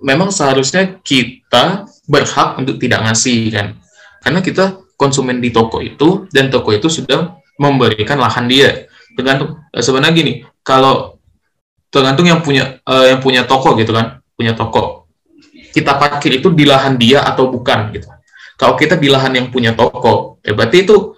memang 0.00 0.32
seharusnya 0.32 0.98
kita 1.04 1.84
berhak 2.08 2.56
untuk 2.58 2.80
tidak 2.80 3.04
ngasih 3.04 3.52
kan 3.52 3.76
karena 4.24 4.40
kita 4.40 4.64
konsumen 4.96 5.40
di 5.40 5.52
toko 5.52 5.80
itu 5.80 6.28
dan 6.32 6.48
toko 6.52 6.72
itu 6.72 6.88
sudah 6.88 7.40
memberikan 7.60 8.16
lahan 8.20 8.48
dia 8.48 8.88
tergantung 9.14 9.60
eh, 9.72 9.84
sebenarnya 9.84 10.12
gini 10.16 10.32
kalau 10.64 11.19
tergantung 11.90 12.26
yang 12.30 12.40
punya 12.40 12.78
uh, 12.86 13.06
yang 13.10 13.18
punya 13.18 13.42
toko 13.44 13.74
gitu 13.76 13.90
kan 13.90 14.22
punya 14.38 14.54
toko. 14.54 15.10
Kita 15.70 15.98
parkir 15.98 16.42
itu 16.42 16.50
di 16.50 16.66
lahan 16.66 16.98
dia 16.98 17.22
atau 17.22 17.50
bukan 17.50 17.94
gitu. 17.94 18.06
Kalau 18.56 18.74
kita 18.78 18.96
di 18.96 19.10
lahan 19.10 19.34
yang 19.36 19.46
punya 19.50 19.74
toko 19.74 20.38
ya 20.42 20.54
berarti 20.54 20.86
itu 20.86 21.14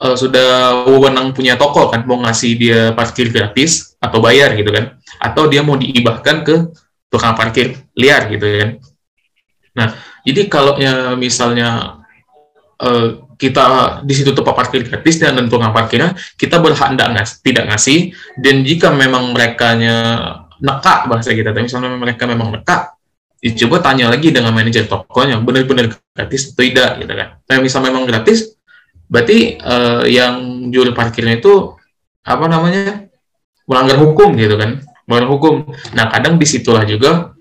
uh, 0.00 0.16
sudah 0.16 0.82
wewenang 0.88 1.36
punya 1.36 1.54
toko 1.54 1.92
kan 1.92 2.02
mau 2.08 2.18
ngasih 2.24 2.52
dia 2.56 2.80
parkir 2.96 3.30
gratis 3.30 3.94
atau 4.00 4.18
bayar 4.18 4.56
gitu 4.56 4.72
kan. 4.72 4.96
Atau 5.20 5.46
dia 5.48 5.60
mau 5.60 5.76
diibahkan 5.76 6.42
ke 6.42 6.56
tukang 7.12 7.36
parkir 7.36 7.78
liar 7.94 8.26
gitu 8.32 8.44
kan. 8.44 8.70
Nah 9.76 9.88
jadi 10.24 10.48
kalau 10.48 10.80
ya 10.80 11.12
misalnya 11.14 12.00
uh, 12.80 13.23
kita 13.36 14.00
di 14.06 14.14
situ 14.14 14.30
tempat 14.32 14.54
parkir 14.54 14.86
gratis 14.86 15.20
dan 15.20 15.36
tukang 15.50 15.74
parkirnya 15.74 16.14
kita 16.38 16.58
berhak 16.62 16.94
tidak 16.94 17.08
ngas 17.14 17.30
tidak 17.42 17.64
ngasih. 17.70 18.14
Dan 18.38 18.62
jika 18.62 18.90
memang 18.94 19.34
mereka 19.34 19.74
nekak 20.62 21.10
bahasa 21.10 21.34
kita 21.34 21.50
tapi 21.50 21.66
misalnya 21.66 21.92
mereka 21.94 22.24
memang 22.24 22.54
nekak 22.54 22.94
ya 23.44 23.52
coba 23.52 23.84
tanya 23.84 24.08
lagi 24.08 24.32
dengan 24.32 24.56
manajer 24.56 24.88
tokonya 24.88 25.36
benar-benar 25.44 25.92
gratis 26.16 26.56
atau 26.56 26.64
tidak 26.64 27.04
gitu 27.04 27.12
kan. 27.12 27.28
Nah 27.44 27.56
misal 27.60 27.84
memang 27.84 28.08
gratis 28.08 28.56
berarti 29.04 29.60
uh, 29.60 30.08
yang 30.08 30.66
juru 30.72 30.96
parkirnya 30.96 31.36
itu 31.36 31.76
apa 32.24 32.48
namanya 32.48 33.04
melanggar 33.68 34.00
hukum 34.00 34.32
gitu 34.40 34.56
kan. 34.56 34.80
Melanggar 35.04 35.28
hukum. 35.28 35.54
Nah 35.92 36.08
kadang 36.08 36.40
di 36.40 36.46
situlah 36.48 36.88
juga 36.88 37.36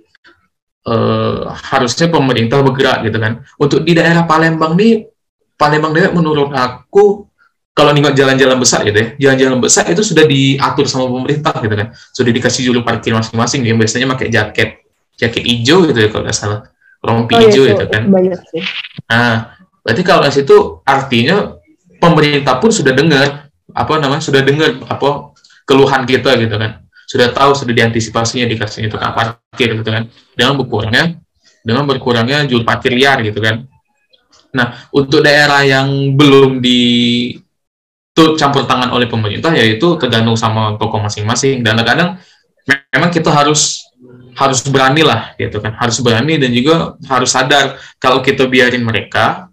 uh, 0.87 1.55
harusnya 1.71 2.11
pemerintah 2.11 2.59
bergerak 2.59 3.07
gitu 3.07 3.17
kan. 3.23 3.39
Untuk 3.55 3.87
di 3.87 3.95
daerah 3.95 4.27
Palembang 4.27 4.75
nih, 4.75 5.07
Palembang 5.53 5.93
daerah 5.93 6.11
menurut 6.11 6.49
aku 6.51 7.29
kalau 7.73 7.89
nengok 7.89 8.13
jalan-jalan 8.13 8.57
besar 8.61 8.85
gitu 8.85 8.97
ya, 8.97 9.07
jalan-jalan 9.17 9.57
besar 9.57 9.89
itu 9.89 10.05
sudah 10.05 10.29
diatur 10.29 10.85
sama 10.85 11.09
pemerintah 11.09 11.57
gitu 11.57 11.73
kan, 11.73 11.89
sudah 12.13 12.31
dikasih 12.33 12.61
juru 12.69 12.85
parkir 12.85 13.17
masing-masing, 13.17 13.65
yang 13.65 13.81
biasanya 13.81 14.13
pakai 14.13 14.29
jaket, 14.29 14.69
jaket 15.17 15.41
hijau 15.41 15.89
gitu 15.89 15.97
ya 15.97 16.09
kalau 16.13 16.23
nggak 16.29 16.37
salah, 16.37 16.69
rompi 17.01 17.33
oh, 17.33 17.41
iya, 17.41 17.49
hijau 17.49 17.63
gitu 17.65 17.85
kan. 17.89 18.03
Banyak 18.13 18.39
sih. 18.53 18.61
Nah, 19.09 19.57
berarti 19.81 20.01
kalau 20.05 20.21
di 20.21 20.33
situ 20.37 20.57
artinya 20.85 21.57
pemerintah 21.97 22.61
pun 22.61 22.69
sudah 22.69 22.93
dengar 22.93 23.49
apa 23.73 23.93
namanya, 23.97 24.21
sudah 24.21 24.45
dengar 24.45 24.77
apa 24.85 25.33
keluhan 25.65 26.05
kita 26.05 26.37
gitu 26.37 26.53
kan. 26.53 26.85
Sudah 27.09 27.33
tahu 27.33 27.57
sudah 27.57 27.73
diantisipasinya 27.73 28.45
dikasihnya 28.53 28.93
tukang 28.93 29.17
parkir 29.17 29.81
gitu 29.81 29.89
kan. 29.89 30.13
Dengan 30.37 30.61
berkurangnya 30.61 31.17
dengan 31.63 31.87
berkurangnya 31.87 32.43
juru 32.45 32.67
parkir 32.67 32.91
liar 32.91 33.23
gitu 33.23 33.39
kan 33.39 33.65
nah 34.53 34.85
untuk 34.93 35.25
daerah 35.25 35.65
yang 35.65 36.13
belum 36.13 36.61
di 36.61 36.81
campur 38.13 38.69
tangan 38.69 38.93
oleh 38.93 39.09
pemerintah 39.09 39.49
yaitu 39.57 39.97
tergantung 39.97 40.37
sama 40.37 40.77
toko 40.77 41.01
masing-masing. 41.01 41.65
Dan 41.65 41.81
kadang 41.81 42.21
memang 42.93 43.09
kita 43.09 43.33
harus 43.33 43.89
harus 44.37 44.61
berani 44.69 45.01
lah 45.01 45.33
gitu 45.41 45.57
kan. 45.57 45.73
Harus 45.77 45.97
berani 45.99 46.37
dan 46.37 46.53
juga 46.53 46.93
harus 47.09 47.33
sadar 47.33 47.77
kalau 47.97 48.21
kita 48.21 48.45
biarin 48.45 48.85
mereka 48.85 49.49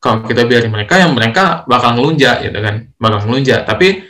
kalau 0.00 0.24
kita 0.24 0.48
biarin 0.48 0.72
mereka 0.72 0.96
yang 0.96 1.12
mereka 1.12 1.66
bakal 1.66 1.98
ngelunjak 1.98 2.46
gitu 2.46 2.58
kan. 2.62 2.88
Bakal 2.96 3.26
ngelunjak. 3.26 3.66
Tapi 3.66 4.06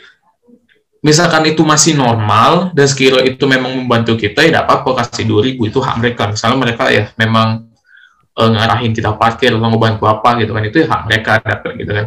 misalkan 1.01 1.49
itu 1.49 1.65
masih 1.65 1.97
normal 1.97 2.71
dan 2.77 2.85
sekira 2.85 3.25
itu 3.25 3.43
memang 3.49 3.73
membantu 3.83 4.13
kita 4.15 4.45
ya 4.45 4.61
apa-apa 4.61 5.03
kasih 5.03 5.25
2000 5.25 5.57
itu 5.57 5.79
hak 5.81 5.95
mereka. 5.97 6.29
Misalnya 6.29 6.57
mereka 6.61 6.83
ya 6.93 7.09
memang 7.17 7.70
e, 8.31 8.41
ngarahin 8.41 8.91
kita 8.95 9.15
parkir 9.15 9.51
atau 9.55 9.67
ngebantu 9.67 10.03
apa 10.07 10.39
gitu 10.39 10.51
kan. 10.55 10.63
Itu 10.65 10.77
ya 10.83 10.87
hak 10.87 11.01
mereka 11.07 11.31
dapat 11.43 11.71
gitu 11.79 11.91
kan. 11.91 12.05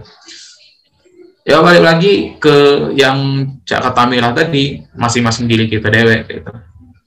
Ya 1.44 1.60
balik 1.60 1.84
lagi 1.84 2.12
ke 2.40 2.56
yang 2.96 3.44
Cak 3.68 3.84
Katamira 3.84 4.32
tadi 4.32 4.80
masing-masing 4.96 5.44
diri 5.44 5.68
kita 5.68 5.92
dewek 5.92 6.24
gitu. 6.24 6.52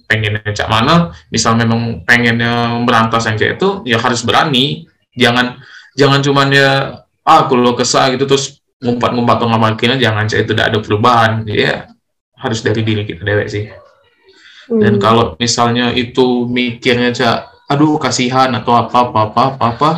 Pengen 0.08 0.40
cak 0.40 0.72
mana 0.72 1.12
misal 1.28 1.60
memang 1.60 2.06
pengennya 2.08 2.80
berantas 2.88 3.28
yang 3.28 3.36
kayak 3.36 3.60
itu 3.60 3.84
ya 3.84 3.98
harus 4.00 4.24
berani. 4.24 4.88
Jangan 5.18 5.58
jangan 5.98 6.22
cuman 6.22 6.48
ya 6.54 6.70
ah 7.28 7.42
kalau 7.50 7.76
kesah 7.76 8.14
gitu 8.16 8.24
terus 8.24 8.62
ngumpat-ngumpat 8.78 9.36
atau 9.42 9.50
ngamalkinnya 9.52 9.98
jangan 10.00 10.30
saya 10.30 10.46
tidak 10.46 10.70
ada 10.72 10.80
perubahan. 10.80 11.44
Ya 11.50 11.92
harus 12.38 12.62
dari 12.62 12.86
diri 12.86 13.04
kita 13.04 13.26
dewek 13.26 13.50
sih. 13.50 13.68
Dan 14.70 15.00
hmm. 15.00 15.02
kalau 15.02 15.34
misalnya 15.42 15.96
itu 15.98 16.46
mikirnya 16.46 17.10
cak 17.10 17.57
aduh 17.68 18.00
kasihan 18.00 18.48
atau 18.56 18.74
apa 18.80 19.12
apa 19.12 19.20
apa 19.28 19.42
apa, 19.52 19.66
apa 19.76 19.90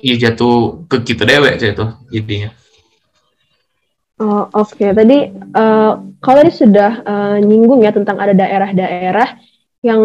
ya 0.00 0.16
jatuh 0.18 0.88
ke 0.88 1.04
kita 1.04 1.28
dewek 1.28 1.60
itu 1.60 1.86
jadinya 2.10 2.50
Oh, 4.22 4.46
Oke, 4.54 4.78
okay. 4.78 4.90
tadi 4.94 5.34
uh, 5.34 5.98
kalau 6.22 6.36
tadi 6.38 6.54
sudah 6.54 7.02
uh, 7.02 7.36
nyinggung 7.42 7.82
ya 7.82 7.90
tentang 7.90 8.22
ada 8.22 8.30
daerah-daerah 8.30 9.34
yang 9.82 9.98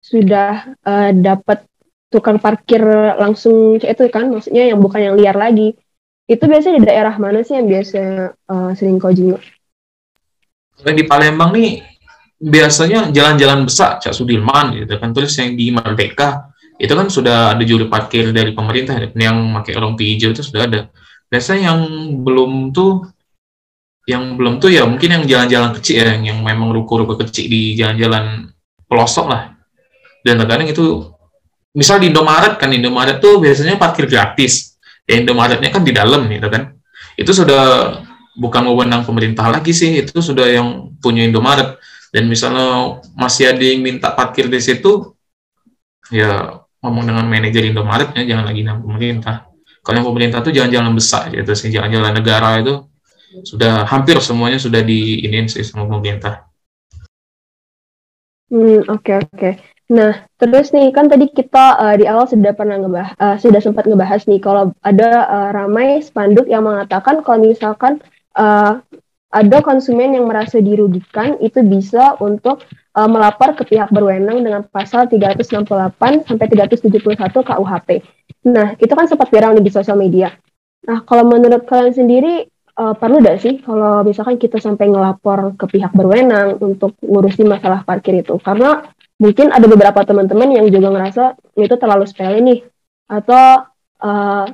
sudah 0.00 0.72
uh, 0.80 1.12
dapat 1.12 1.60
tukang 2.08 2.40
parkir 2.40 2.80
langsung 3.20 3.76
itu 3.76 4.08
kan, 4.08 4.32
maksudnya 4.32 4.72
yang 4.72 4.80
bukan 4.80 5.12
yang 5.12 5.14
liar 5.20 5.36
lagi. 5.36 5.76
Itu 6.24 6.48
biasanya 6.48 6.80
di 6.80 6.88
daerah 6.88 7.12
mana 7.20 7.44
sih 7.44 7.52
yang 7.52 7.68
biasa 7.68 8.00
uh, 8.48 8.70
sering 8.72 8.96
kau 8.96 9.12
jenguk? 9.12 9.44
Di 10.80 11.04
Palembang 11.04 11.52
nih 11.52 11.91
biasanya 12.42 13.14
jalan-jalan 13.14 13.62
besar, 13.62 14.02
Cak 14.02 14.10
Sudirman 14.10 14.74
gitu 14.74 14.98
kan, 14.98 15.14
terus 15.14 15.38
yang 15.38 15.54
di 15.54 15.70
Merdeka 15.70 16.50
itu 16.82 16.90
kan 16.90 17.06
sudah 17.06 17.54
ada 17.54 17.62
juru 17.62 17.86
parkir 17.86 18.34
dari 18.34 18.50
pemerintah 18.50 18.98
yang 19.14 19.54
pakai 19.62 19.78
rompi 19.78 20.18
hijau 20.18 20.34
itu 20.34 20.42
sudah 20.42 20.66
ada. 20.66 20.80
Biasanya 21.30 21.70
yang 21.70 21.80
belum 22.26 22.74
tuh 22.74 23.06
yang 24.10 24.34
belum 24.34 24.58
tuh 24.58 24.74
ya 24.74 24.82
mungkin 24.82 25.14
yang 25.14 25.24
jalan-jalan 25.24 25.70
kecil 25.78 26.02
ya, 26.02 26.18
yang 26.18 26.42
memang 26.42 26.74
ruko-ruko 26.74 27.14
kecil 27.22 27.46
di 27.46 27.78
jalan-jalan 27.78 28.50
pelosok 28.90 29.26
lah. 29.30 29.54
Dan 30.26 30.42
kadang 30.42 30.66
itu 30.66 31.06
misal 31.72 32.02
di 32.02 32.12
Indomaret 32.12 32.60
kan 32.60 32.68
Indomaret 32.68 33.22
tuh 33.22 33.40
biasanya 33.40 33.80
parkir 33.80 34.04
gratis 34.04 34.76
ya 35.08 35.16
Indomaretnya 35.18 35.72
kan 35.72 35.82
di 35.82 35.92
dalam 35.92 36.28
gitu 36.28 36.48
kan 36.52 36.76
itu 37.16 37.32
sudah 37.32 37.96
bukan 38.36 38.62
wewenang 38.68 39.04
pemerintah 39.08 39.48
lagi 39.48 39.72
sih 39.72 40.04
itu 40.04 40.20
sudah 40.20 40.48
yang 40.52 40.92
punya 41.00 41.24
Indomaret 41.24 41.80
dan 42.12 42.28
misalnya 42.28 43.00
masih 43.16 43.50
ada 43.50 43.64
yang 43.64 43.80
minta 43.80 44.12
parkir 44.12 44.46
di 44.52 44.60
situ 44.60 45.16
ya 46.12 46.60
ngomong 46.84 47.08
dengan 47.08 47.24
manajer 47.24 47.64
Indomaretnya 47.72 48.22
jangan 48.28 48.44
lagi 48.44 48.60
dengan 48.60 48.84
pemerintah 48.84 49.48
kalau 49.82 49.96
yang 49.98 50.08
pemerintah 50.12 50.38
tuh 50.44 50.52
jalan-jalan 50.54 50.92
besar 50.94 51.32
gitu 51.32 51.52
sih 51.56 51.72
jalan-jalan 51.72 52.12
negara 52.14 52.60
itu 52.60 52.86
sudah 53.40 53.88
hampir 53.88 54.20
semuanya 54.20 54.60
sudah 54.60 54.84
di 54.84 55.24
ini 55.24 55.48
sih 55.48 55.64
sama 55.64 55.88
pemerintah. 55.88 56.44
Hmm 58.52 58.84
oke 58.84 59.00
okay, 59.00 59.16
oke. 59.24 59.32
Okay. 59.32 59.54
Nah, 59.92 60.24
terus 60.40 60.72
nih 60.72 60.88
kan 60.88 61.08
tadi 61.08 61.28
kita 61.28 61.76
uh, 61.76 61.94
di 62.00 62.08
awal 62.08 62.24
sudah 62.24 62.56
pernah 62.56 62.80
ngebahas, 62.80 63.12
uh, 63.20 63.36
sudah 63.36 63.60
sempat 63.60 63.84
ngebahas 63.84 64.24
nih 64.24 64.40
kalau 64.40 64.72
ada 64.80 65.28
uh, 65.28 65.50
ramai 65.52 66.00
spanduk 66.00 66.48
yang 66.48 66.64
mengatakan 66.64 67.20
kalau 67.20 67.44
misalkan 67.44 68.00
uh, 68.40 68.80
ada 69.32 69.64
konsumen 69.64 70.12
yang 70.12 70.28
merasa 70.28 70.60
dirugikan 70.60 71.40
itu 71.40 71.64
bisa 71.64 72.20
untuk 72.20 72.68
uh, 72.92 73.08
melapor 73.08 73.56
ke 73.56 73.64
pihak 73.64 73.88
berwenang 73.88 74.44
dengan 74.44 74.60
pasal 74.68 75.08
368 75.08 76.28
sampai 76.28 76.46
371 76.52 77.00
KUHP. 77.32 77.88
Nah, 78.52 78.76
itu 78.76 78.92
kan 78.92 79.08
sempat 79.08 79.32
viral 79.32 79.56
di 79.56 79.72
sosial 79.72 79.96
media. 79.96 80.36
Nah, 80.84 81.00
kalau 81.08 81.24
menurut 81.24 81.64
kalian 81.64 81.96
sendiri 81.96 82.44
uh, 82.76 82.92
perlu 82.92 83.24
tidak 83.24 83.36
sih 83.40 83.54
kalau 83.64 84.04
misalkan 84.04 84.36
kita 84.36 84.60
sampai 84.60 84.92
ngelapor 84.92 85.56
ke 85.56 85.64
pihak 85.64 85.96
berwenang 85.96 86.60
untuk 86.60 87.00
ngurusin 87.00 87.48
masalah 87.48 87.88
parkir 87.88 88.20
itu? 88.20 88.36
Karena 88.36 88.84
mungkin 89.16 89.48
ada 89.48 89.64
beberapa 89.64 90.04
teman-teman 90.04 90.52
yang 90.52 90.66
juga 90.68 90.92
ngerasa 90.92 91.24
itu 91.56 91.74
terlalu 91.80 92.04
sepele 92.04 92.38
nih, 92.44 92.60
atau 93.08 93.64
uh, 94.04 94.44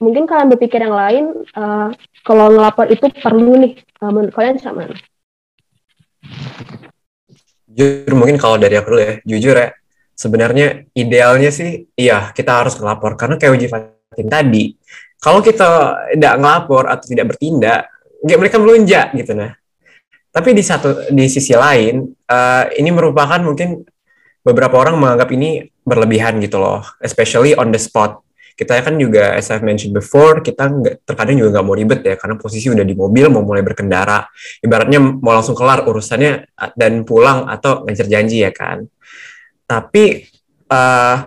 mungkin 0.00 0.24
kalian 0.24 0.48
berpikir 0.56 0.80
yang 0.80 0.96
lain, 0.96 1.24
uh, 1.54 1.92
kalau 2.24 2.48
ngelapor 2.48 2.88
itu 2.88 3.06
perlu 3.20 3.60
nih, 3.60 3.72
uh, 4.00 4.10
menurut 4.10 4.32
kalian 4.32 4.56
sama? 4.56 4.88
Jujur 7.70 8.12
mungkin 8.16 8.40
kalau 8.40 8.56
dari 8.56 8.74
aku 8.80 8.96
dulu 8.96 9.00
ya, 9.04 9.14
jujur 9.22 9.54
ya, 9.54 9.68
sebenarnya 10.16 10.88
idealnya 10.96 11.52
sih, 11.52 11.86
iya 11.94 12.32
kita 12.32 12.64
harus 12.64 12.74
ngelapor 12.80 13.14
karena 13.14 13.36
kayak 13.36 13.52
uji 13.60 13.68
Fatin 13.68 14.26
tadi, 14.26 14.64
kalau 15.20 15.44
kita 15.44 15.68
tidak 16.16 16.34
ngelapor 16.40 16.88
atau 16.88 17.06
tidak 17.06 17.36
bertindak, 17.36 17.92
ya 18.24 18.36
mereka 18.40 18.56
melunjak 18.56 19.12
gitu 19.14 19.36
nah. 19.36 19.52
Tapi 20.30 20.54
di 20.54 20.62
satu 20.62 21.10
di 21.10 21.26
sisi 21.28 21.52
lain, 21.52 22.06
uh, 22.30 22.64
ini 22.72 22.88
merupakan 22.88 23.42
mungkin 23.42 23.82
beberapa 24.40 24.80
orang 24.80 24.96
menganggap 24.96 25.28
ini 25.36 25.68
berlebihan 25.84 26.40
gitu 26.40 26.56
loh, 26.56 26.86
especially 27.04 27.52
on 27.52 27.68
the 27.74 27.80
spot. 27.80 28.22
Kita 28.60 28.76
kan 28.84 29.00
juga, 29.00 29.40
as 29.40 29.48
I've 29.48 29.64
mentioned 29.64 29.96
before, 29.96 30.44
kita 30.44 30.68
nggak, 30.68 31.08
terkadang 31.08 31.40
juga 31.40 31.56
nggak 31.56 31.64
mau 31.64 31.72
ribet 31.72 32.04
ya, 32.04 32.20
karena 32.20 32.36
posisi 32.36 32.68
udah 32.68 32.84
di 32.84 32.92
mobil, 32.92 33.32
mau 33.32 33.40
mulai 33.40 33.64
berkendara. 33.64 34.28
Ibaratnya 34.60 35.00
mau 35.00 35.32
langsung 35.32 35.56
kelar 35.56 35.88
urusannya 35.88 36.52
dan 36.76 37.08
pulang 37.08 37.48
atau 37.48 37.88
ngejar 37.88 38.04
janji 38.12 38.44
ya 38.44 38.52
kan. 38.52 38.84
Tapi 39.64 40.28
uh, 40.68 41.24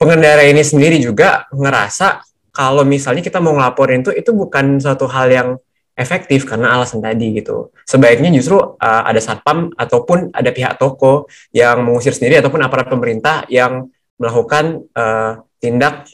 pengendara 0.00 0.48
ini 0.48 0.64
sendiri 0.64 0.96
juga 0.96 1.44
ngerasa 1.52 2.24
kalau 2.56 2.88
misalnya 2.88 3.20
kita 3.20 3.36
mau 3.36 3.52
ngelaporin 3.52 4.00
itu 4.00 4.16
itu 4.16 4.32
bukan 4.32 4.80
suatu 4.80 5.04
hal 5.12 5.28
yang 5.28 5.48
efektif 5.92 6.48
karena 6.48 6.72
alasan 6.72 7.04
tadi 7.04 7.36
gitu. 7.36 7.68
Sebaiknya 7.84 8.32
justru 8.32 8.56
uh, 8.56 9.02
ada 9.04 9.20
satpam 9.20 9.76
ataupun 9.76 10.32
ada 10.32 10.48
pihak 10.56 10.80
toko 10.80 11.28
yang 11.52 11.84
mengusir 11.84 12.16
sendiri 12.16 12.40
ataupun 12.40 12.64
aparat 12.64 12.88
pemerintah 12.88 13.44
yang 13.52 13.92
melakukan 14.16 14.88
uh, 14.96 15.44
tindak 15.60 16.08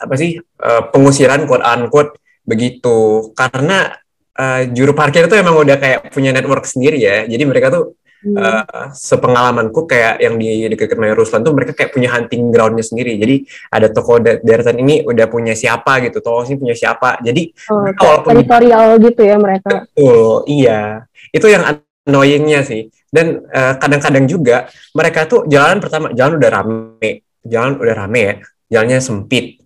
apa 0.00 0.14
sih 0.20 0.36
uh, 0.40 0.88
pengusiran 0.92 1.48
quote 1.48 1.64
unquote 1.64 2.12
begitu 2.44 3.30
karena 3.34 3.96
uh, 4.36 4.62
juru 4.70 4.92
parkir 4.94 5.26
itu 5.26 5.36
emang 5.36 5.56
udah 5.56 5.76
kayak 5.80 6.12
punya 6.12 6.30
network 6.30 6.64
sendiri 6.68 7.00
ya. 7.00 7.24
Jadi 7.24 7.44
mereka 7.46 7.68
tuh 7.72 7.96
Uh, 8.26 8.90
sepengalamanku 8.90 9.86
kayak 9.86 10.18
yang 10.18 10.34
di 10.34 10.66
dekat 10.66 10.98
Ruslan 11.14 11.46
tuh 11.46 11.54
mereka 11.54 11.78
kayak 11.78 11.94
punya 11.94 12.10
hunting 12.10 12.50
groundnya 12.50 12.82
sendiri. 12.82 13.14
Jadi 13.22 13.46
ada 13.70 13.86
toko 13.86 14.18
deretan 14.18 14.82
ini 14.82 15.06
udah 15.06 15.30
punya 15.30 15.54
siapa 15.54 16.02
gitu, 16.02 16.18
toko 16.18 16.42
sini 16.42 16.58
punya 16.58 16.74
siapa. 16.74 17.22
Jadi 17.22 17.54
oh, 17.70 17.86
walaupun 17.86 18.34
teritorial 18.34 18.98
gitu 18.98 19.22
ya 19.22 19.36
mereka. 19.38 19.86
Betul, 19.86 20.42
iya. 20.50 21.06
Itu 21.30 21.46
yang 21.46 21.70
annoyingnya 21.70 22.66
sih. 22.66 22.90
Dan 23.06 23.46
uh, 23.46 23.78
kadang-kadang 23.78 24.26
juga 24.26 24.74
mereka 24.90 25.30
tuh 25.30 25.46
jalan 25.46 25.78
pertama 25.78 26.10
jalan 26.10 26.40
udah 26.40 26.50
rame, 26.50 27.10
jalan 27.46 27.78
udah 27.78 27.94
rame 27.94 28.20
ya, 28.26 28.34
jalannya 28.74 28.98
sempit. 28.98 29.62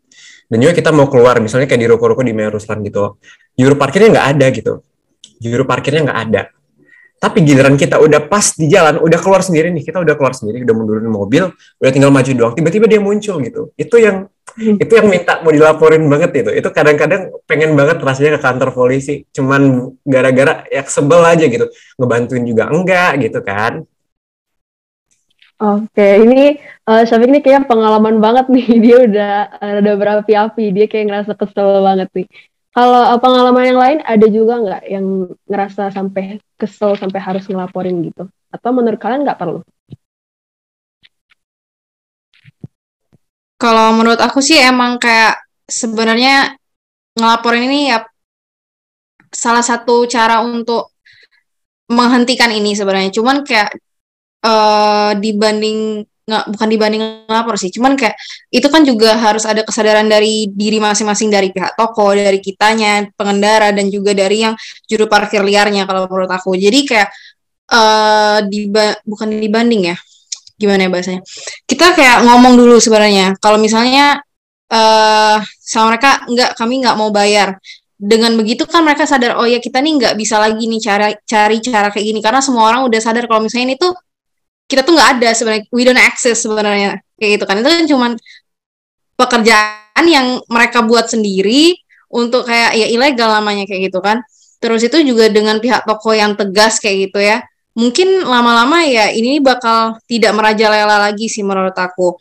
Dan 0.50 0.58
juga 0.58 0.74
kita 0.74 0.90
mau 0.90 1.06
keluar, 1.06 1.38
misalnya 1.38 1.70
kayak 1.70 1.78
di 1.78 1.86
ruko-ruko 1.86 2.26
di 2.26 2.34
Maya 2.34 2.50
Ruslan 2.50 2.82
gitu, 2.82 3.22
juru 3.54 3.78
parkirnya 3.78 4.18
nggak 4.18 4.28
ada 4.34 4.46
gitu, 4.50 4.72
juru 5.38 5.62
parkirnya 5.62 6.10
nggak 6.10 6.20
ada 6.26 6.42
tapi 7.20 7.44
giliran 7.44 7.76
kita 7.76 8.00
udah 8.00 8.32
pas 8.32 8.56
di 8.56 8.64
jalan, 8.64 8.96
udah 8.96 9.20
keluar 9.20 9.44
sendiri 9.44 9.68
nih, 9.76 9.84
kita 9.84 10.00
udah 10.00 10.16
keluar 10.16 10.32
sendiri, 10.32 10.64
udah 10.64 10.72
mundurin 10.72 11.04
mobil, 11.04 11.52
udah 11.76 11.92
tinggal 11.92 12.08
maju 12.08 12.32
doang, 12.32 12.56
tiba-tiba 12.56 12.88
dia 12.88 12.96
muncul 12.96 13.44
gitu. 13.44 13.76
Itu 13.76 14.00
yang 14.00 14.32
hmm. 14.56 14.80
itu 14.80 14.92
yang 14.96 15.04
minta 15.04 15.44
mau 15.44 15.52
dilaporin 15.52 16.00
banget 16.08 16.32
itu. 16.40 16.50
Itu 16.56 16.72
kadang-kadang 16.72 17.44
pengen 17.44 17.76
banget 17.76 18.00
rasanya 18.00 18.40
ke 18.40 18.40
kantor 18.40 18.72
polisi, 18.72 19.28
cuman 19.36 19.92
gara-gara 20.00 20.64
ya 20.72 20.80
sebel 20.88 21.20
aja 21.20 21.44
gitu, 21.44 21.68
ngebantuin 22.00 22.44
juga 22.48 22.72
enggak 22.72 23.20
gitu 23.20 23.38
kan. 23.44 23.84
Oke, 25.60 26.24
ini 26.24 26.56
uh, 26.88 27.04
Syafiq 27.04 27.28
ini 27.28 27.40
kayak 27.44 27.68
pengalaman 27.68 28.16
banget 28.24 28.48
nih. 28.48 28.66
Dia 28.84 28.96
udah 29.04 29.32
ada 29.60 29.92
berapi-api, 30.00 30.72
dia 30.72 30.86
kayak 30.88 31.06
ngerasa 31.12 31.32
kesel 31.36 31.84
banget 31.84 32.08
nih. 32.16 32.26
Kalau 32.72 33.02
uh, 33.12 33.20
pengalaman 33.20 33.64
yang 33.68 33.80
lain 33.84 33.98
ada 34.00 34.26
juga 34.32 34.54
nggak 34.56 34.82
yang 34.88 35.06
ngerasa 35.44 35.92
sampai 35.92 36.40
kesel 36.56 36.96
sampai 36.96 37.20
harus 37.20 37.44
ngelaporin 37.44 38.00
gitu? 38.08 38.24
Atau 38.48 38.72
menurut 38.72 38.96
kalian 38.96 39.20
nggak 39.28 39.36
perlu? 39.36 39.60
Kalau 43.60 43.92
menurut 43.92 44.16
aku 44.16 44.40
sih 44.40 44.56
emang 44.56 44.96
kayak 44.96 45.44
sebenarnya 45.68 46.56
ngelaporin 47.20 47.68
ini 47.68 47.92
ya 47.92 48.00
salah 49.28 49.60
satu 49.60 50.08
cara 50.08 50.40
untuk 50.40 50.96
menghentikan 51.92 52.48
ini 52.48 52.72
sebenarnya. 52.72 53.12
Cuman 53.12 53.44
kayak 53.44 53.76
uh, 54.44 55.12
dibanding 55.18 56.04
nggak 56.30 56.44
bukan 56.54 56.68
dibanding 56.70 57.02
lapor 57.26 57.58
sih. 57.58 57.74
Cuman 57.74 57.98
kayak 57.98 58.14
itu 58.54 58.70
kan 58.70 58.86
juga 58.86 59.18
harus 59.18 59.42
ada 59.42 59.66
kesadaran 59.66 60.06
dari 60.06 60.46
diri 60.46 60.78
masing-masing 60.78 61.26
dari 61.26 61.50
pihak 61.50 61.74
toko 61.74 62.14
dari 62.14 62.38
kitanya 62.38 63.10
pengendara 63.18 63.74
dan 63.74 63.90
juga 63.90 64.14
dari 64.14 64.46
yang 64.46 64.54
juru 64.86 65.10
parkir 65.10 65.42
liarnya 65.42 65.90
kalau 65.90 66.06
menurut 66.06 66.30
aku. 66.30 66.54
Jadi 66.54 66.86
kayak 66.86 67.08
uh, 67.74 68.38
diba 68.46 68.94
bukan 69.02 69.42
dibanding 69.42 69.90
ya? 69.90 69.96
Gimana 70.54 70.86
ya 70.86 70.90
bahasanya? 70.92 71.22
Kita 71.66 71.98
kayak 71.98 72.22
ngomong 72.30 72.54
dulu 72.54 72.78
sebenarnya. 72.78 73.34
Kalau 73.42 73.58
misalnya 73.58 74.22
uh, 74.70 75.42
sama 75.58 75.96
mereka 75.96 76.22
nggak 76.30 76.50
kami 76.54 76.74
nggak 76.86 76.96
mau 76.96 77.10
bayar. 77.10 77.58
Dengan 78.00 78.32
begitu 78.32 78.64
kan 78.64 78.80
mereka 78.80 79.04
sadar 79.04 79.36
oh 79.36 79.44
ya 79.44 79.60
kita 79.60 79.76
nih 79.84 79.92
nggak 80.00 80.14
bisa 80.16 80.40
lagi 80.40 80.64
nih 80.64 80.80
cara 80.80 81.12
cari 81.26 81.58
cara 81.60 81.90
kayak 81.90 82.06
gini. 82.06 82.20
Karena 82.22 82.40
semua 82.40 82.70
orang 82.70 82.86
udah 82.86 83.00
sadar 83.02 83.26
kalau 83.26 83.44
misalnya 83.44 83.74
ini 83.74 83.76
tuh 83.76 83.92
kita 84.70 84.86
tuh 84.86 84.94
nggak 84.94 85.18
ada 85.18 85.28
sebenarnya 85.34 85.66
we 85.74 85.82
don't 85.82 85.98
access 85.98 86.46
sebenarnya 86.46 87.02
kayak 87.18 87.42
gitu 87.42 87.44
kan. 87.50 87.58
Itu 87.58 87.68
kan 87.68 87.86
cuman 87.90 88.10
pekerjaan 89.18 90.04
yang 90.06 90.38
mereka 90.46 90.86
buat 90.86 91.10
sendiri 91.10 91.74
untuk 92.06 92.46
kayak 92.46 92.78
ya 92.78 92.86
ilegal 92.86 93.34
namanya 93.34 93.66
kayak 93.66 93.90
gitu 93.90 93.98
kan. 93.98 94.22
Terus 94.62 94.86
itu 94.86 95.02
juga 95.02 95.26
dengan 95.26 95.58
pihak 95.58 95.82
toko 95.82 96.14
yang 96.14 96.38
tegas 96.38 96.78
kayak 96.78 97.10
gitu 97.10 97.18
ya. 97.18 97.42
Mungkin 97.74 98.22
lama-lama 98.22 98.86
ya 98.86 99.10
ini 99.10 99.42
bakal 99.42 99.98
tidak 100.06 100.30
merajalela 100.38 101.10
lagi 101.10 101.26
sih 101.26 101.42
menurut 101.42 101.74
aku. 101.74 102.14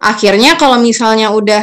Akhirnya 0.00 0.56
kalau 0.56 0.80
misalnya 0.80 1.28
udah 1.28 1.62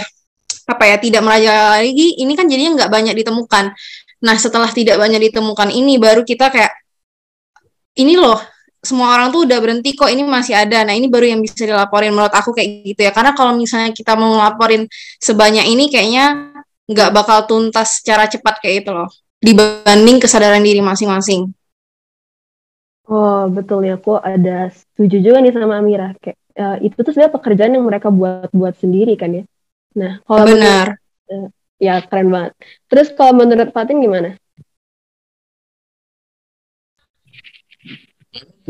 apa 0.70 0.84
ya 0.86 1.02
tidak 1.02 1.26
merajalela 1.26 1.82
lagi 1.82 2.22
ini 2.22 2.38
kan 2.38 2.46
jadinya 2.46 2.86
nggak 2.86 2.92
banyak 2.94 3.16
ditemukan. 3.18 3.74
Nah 4.22 4.36
setelah 4.38 4.70
tidak 4.70 5.02
banyak 5.02 5.32
ditemukan 5.32 5.74
ini 5.74 5.98
baru 5.98 6.22
kita 6.22 6.52
kayak 6.54 6.74
ini 7.98 8.20
loh 8.20 8.38
semua 8.80 9.12
orang 9.12 9.28
tuh 9.30 9.44
udah 9.44 9.60
berhenti 9.60 9.92
kok 9.92 10.08
ini 10.08 10.24
masih 10.24 10.56
ada. 10.56 10.88
Nah, 10.88 10.96
ini 10.96 11.12
baru 11.12 11.36
yang 11.36 11.44
bisa 11.44 11.68
dilaporin 11.68 12.16
menurut 12.16 12.32
aku 12.32 12.56
kayak 12.56 12.88
gitu 12.88 13.02
ya. 13.04 13.12
Karena 13.12 13.36
kalau 13.36 13.54
misalnya 13.56 13.92
kita 13.92 14.16
mau 14.16 14.40
ngelaporin 14.40 14.88
sebanyak 15.20 15.68
ini 15.68 15.92
kayaknya 15.92 16.56
nggak 16.90 17.10
bakal 17.12 17.46
tuntas 17.46 18.02
secara 18.02 18.26
cepat 18.32 18.64
kayak 18.64 18.88
itu 18.88 18.92
loh. 18.96 19.12
Dibanding 19.40 20.20
kesadaran 20.24 20.64
diri 20.64 20.80
masing-masing. 20.80 21.52
Oh, 23.10 23.48
betul 23.52 23.84
ya. 23.84 24.00
Aku 24.00 24.20
ada 24.20 24.72
setuju 24.72 25.20
juga 25.20 25.38
nih 25.44 25.52
sama 25.52 25.80
Amira. 25.80 26.16
Kayak 26.20 26.38
uh, 26.56 26.78
itu 26.80 26.96
tuh 27.00 27.12
sebenarnya 27.12 27.36
pekerjaan 27.36 27.74
yang 27.76 27.86
mereka 27.88 28.08
buat 28.12 28.52
buat 28.52 28.76
sendiri 28.80 29.16
kan 29.20 29.32
ya. 29.32 29.44
Nah, 29.96 30.24
kalau 30.24 30.46
benar. 30.48 30.96
Menurut, 31.28 31.34
uh, 31.36 31.48
ya 31.80 31.96
keren 32.04 32.28
banget. 32.32 32.54
Terus 32.92 33.08
kalau 33.16 33.34
menurut 33.36 33.72
Fatin 33.72 34.00
gimana? 34.04 34.40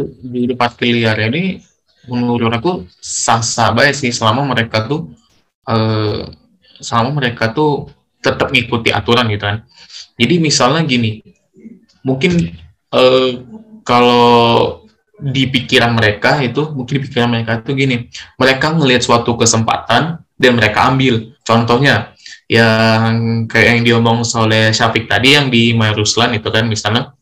Di 0.07 0.53
parkir 0.55 0.95
liar 0.95 1.17
ini 1.29 1.59
menurut 2.07 2.51
aku 2.53 2.71
sah-sah 2.99 3.75
baik 3.75 3.93
sih 3.93 4.09
selama 4.09 4.47
mereka 4.47 4.87
tuh 4.87 5.13
eh, 5.67 6.25
selama 6.79 7.19
mereka 7.19 7.51
tuh 7.51 7.91
tetap 8.19 8.51
ngikuti 8.51 8.91
aturan 8.91 9.27
gitu 9.31 9.45
kan. 9.47 9.63
Jadi 10.19 10.35
misalnya 10.39 10.83
gini, 10.83 11.23
mungkin 12.03 12.55
eh, 12.91 13.31
kalau 13.83 14.83
di 15.19 15.51
pikiran 15.51 15.91
mereka 15.91 16.39
itu 16.39 16.71
mungkin 16.71 16.99
di 16.99 17.01
pikiran 17.07 17.29
mereka 17.31 17.59
itu 17.59 17.71
gini, 17.75 17.95
mereka 18.39 18.71
ngelihat 18.75 19.03
suatu 19.03 19.35
kesempatan 19.35 20.23
dan 20.39 20.51
mereka 20.55 20.87
ambil. 20.87 21.35
Contohnya 21.43 22.15
yang 22.49 23.45
kayak 23.45 23.67
yang 23.77 23.81
diomong 23.85 24.23
oleh 24.25 24.71
Syafiq 24.73 25.05
tadi 25.05 25.37
yang 25.37 25.51
di 25.53 25.75
Mayaruslan 25.75 26.33
itu 26.33 26.49
kan 26.49 26.65
misalnya 26.65 27.13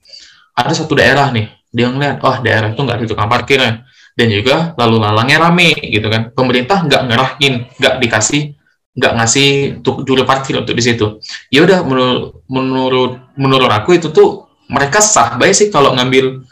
ada 0.55 0.71
satu 0.73 0.95
daerah 0.97 1.29
nih 1.35 1.56
dia 1.71 1.87
ngeliat 1.91 2.23
oh 2.23 2.37
daerah 2.41 2.71
itu 2.71 2.81
nggak 2.81 2.97
ada 2.97 3.05
tukang 3.05 3.29
parkirnya 3.29 3.85
dan 4.17 4.27
juga 4.33 4.73
lalu 4.79 4.95
lalangnya 4.97 5.37
rame 5.45 5.77
gitu 5.77 6.07
kan. 6.09 6.33
Pemerintah 6.33 6.81
nggak 6.83 7.01
ngerahin 7.05 7.53
nggak 7.77 7.95
dikasih 8.01 8.57
nggak 8.97 9.13
ngasih 9.13 9.49
juru 9.83 10.25
parkir 10.25 10.57
untuk 10.57 10.73
di 10.73 10.83
situ. 10.83 11.21
Ya 11.53 11.61
udah 11.61 11.85
menurut 11.85 12.41
menurut 12.49 13.11
menurut 13.37 13.69
aku 13.69 14.01
itu 14.01 14.09
tuh 14.09 14.49
mereka 14.67 14.99
sah 14.99 15.37
baik 15.37 15.53
sih 15.53 15.67
kalau 15.69 15.93
ngambil 15.93 16.43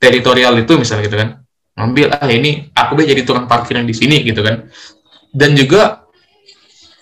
teritorial 0.00 0.56
itu 0.56 0.80
misalnya 0.80 1.04
gitu 1.06 1.16
kan. 1.20 1.28
Ngambil 1.74 2.06
ah 2.16 2.30
ini 2.30 2.72
aku 2.72 2.96
bisa 2.96 3.12
jadi 3.12 3.22
tukang 3.26 3.44
parkir 3.44 3.76
yang 3.76 3.84
di 3.84 3.92
sini 3.92 4.24
gitu 4.24 4.40
kan. 4.40 4.64
Dan 5.28 5.52
juga 5.58 6.06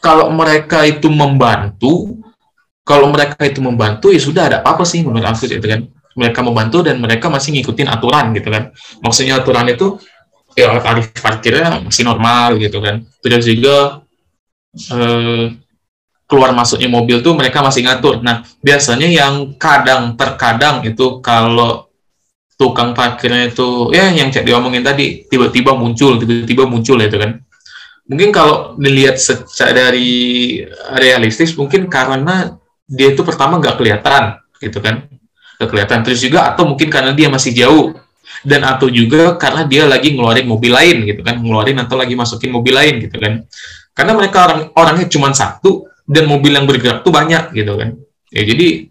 kalau 0.02 0.34
mereka 0.34 0.82
itu 0.82 1.06
membantu 1.06 2.18
kalau 2.82 3.06
mereka 3.14 3.38
itu 3.46 3.62
membantu 3.62 4.10
ya 4.10 4.18
sudah 4.18 4.42
ada 4.50 4.58
apa 4.66 4.82
sih 4.82 5.06
menurut 5.06 5.22
aku 5.22 5.46
gitu 5.46 5.62
kan 5.62 5.86
mereka 6.16 6.40
membantu 6.44 6.84
dan 6.84 7.00
mereka 7.00 7.32
masih 7.32 7.56
ngikutin 7.56 7.88
aturan 7.88 8.32
gitu 8.36 8.48
kan. 8.52 8.72
Maksudnya 9.00 9.40
aturan 9.40 9.66
itu 9.72 9.96
ya 10.52 10.76
tarif 10.80 11.12
parkirnya 11.16 11.80
masih 11.80 12.04
normal 12.04 12.60
gitu 12.60 12.78
kan. 12.84 13.04
Terus 13.24 13.44
juga 13.48 14.04
eh, 14.92 15.44
keluar 16.28 16.50
masuknya 16.56 16.88
mobil 16.88 17.20
tuh 17.20 17.36
mereka 17.36 17.60
masih 17.60 17.84
ngatur. 17.84 18.20
Nah 18.24 18.44
biasanya 18.64 19.08
yang 19.08 19.56
kadang 19.56 20.16
terkadang 20.16 20.84
itu 20.84 21.20
kalau 21.20 21.88
tukang 22.56 22.94
parkirnya 22.94 23.50
itu 23.50 23.90
ya 23.90 24.12
yang 24.12 24.30
cek 24.30 24.46
diomongin 24.46 24.86
tadi 24.86 25.26
tiba-tiba 25.26 25.74
muncul 25.74 26.20
tiba-tiba 26.20 26.64
muncul 26.68 27.00
itu 27.00 27.16
kan. 27.16 27.40
Mungkin 28.02 28.34
kalau 28.34 28.74
dilihat 28.76 29.16
secara 29.16 29.88
dari 29.88 30.58
realistis 30.98 31.54
mungkin 31.54 31.86
karena 31.86 32.58
dia 32.92 33.14
itu 33.14 33.22
pertama 33.24 33.56
nggak 33.56 33.78
kelihatan 33.80 34.42
gitu 34.60 34.78
kan 34.84 35.08
nggak 35.62 35.70
kelihatan 35.70 36.02
terus 36.02 36.18
juga 36.18 36.50
atau 36.50 36.66
mungkin 36.66 36.90
karena 36.90 37.14
dia 37.14 37.30
masih 37.30 37.54
jauh. 37.54 37.94
Dan 38.42 38.66
atau 38.66 38.90
juga 38.90 39.38
karena 39.38 39.62
dia 39.70 39.86
lagi 39.86 40.18
ngeluarin 40.18 40.50
mobil 40.50 40.74
lain 40.74 41.06
gitu 41.06 41.22
kan. 41.22 41.38
Ngeluarin 41.38 41.78
atau 41.78 41.94
lagi 41.94 42.18
masukin 42.18 42.50
mobil 42.50 42.74
lain 42.74 42.98
gitu 42.98 43.14
kan. 43.22 43.46
Karena 43.94 44.12
mereka 44.18 44.50
orang 44.50 44.60
orangnya 44.74 45.06
cuma 45.06 45.30
satu 45.30 45.86
dan 46.02 46.26
mobil 46.26 46.50
yang 46.50 46.66
bergerak 46.66 47.06
tuh 47.06 47.14
banyak 47.14 47.54
gitu 47.54 47.78
kan. 47.78 47.94
Ya 48.34 48.42
jadi 48.42 48.90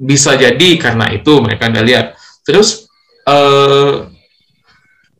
bisa 0.00 0.40
jadi 0.40 0.68
karena 0.80 1.12
itu 1.12 1.32
mereka 1.44 1.68
udah 1.68 1.84
lihat. 1.84 2.06
Terus 2.48 2.88
eh, 3.28 4.08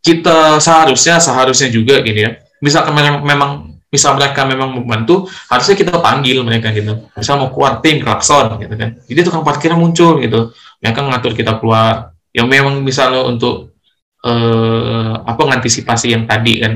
kita 0.00 0.62
seharusnya 0.62 1.20
seharusnya 1.20 1.68
juga 1.68 2.00
gini 2.00 2.24
ya. 2.24 2.40
Misalkan 2.64 2.96
memang 2.96 3.75
misal 3.86 4.18
mereka 4.18 4.42
memang 4.44 4.82
membantu, 4.82 5.24
harusnya 5.46 5.74
kita 5.74 5.98
panggil 6.02 6.42
mereka 6.42 6.74
gitu. 6.74 7.06
Misal 7.14 7.38
mau 7.38 7.48
keluar 7.50 7.78
tim, 7.80 8.02
klakson 8.02 8.58
gitu 8.58 8.74
kan. 8.74 8.98
Jadi 9.06 9.20
tukang 9.22 9.46
parkirnya 9.46 9.78
muncul 9.78 10.18
gitu. 10.20 10.50
Mereka 10.82 11.00
ngatur 11.00 11.32
kita 11.32 11.56
keluar. 11.56 12.12
Yang 12.34 12.46
memang 12.50 12.74
misalnya 12.82 13.24
untuk 13.24 13.72
eh, 14.20 15.12
apa 15.16 15.40
mengantisipasi 15.40 16.12
yang 16.12 16.26
tadi 16.26 16.54
kan. 16.60 16.72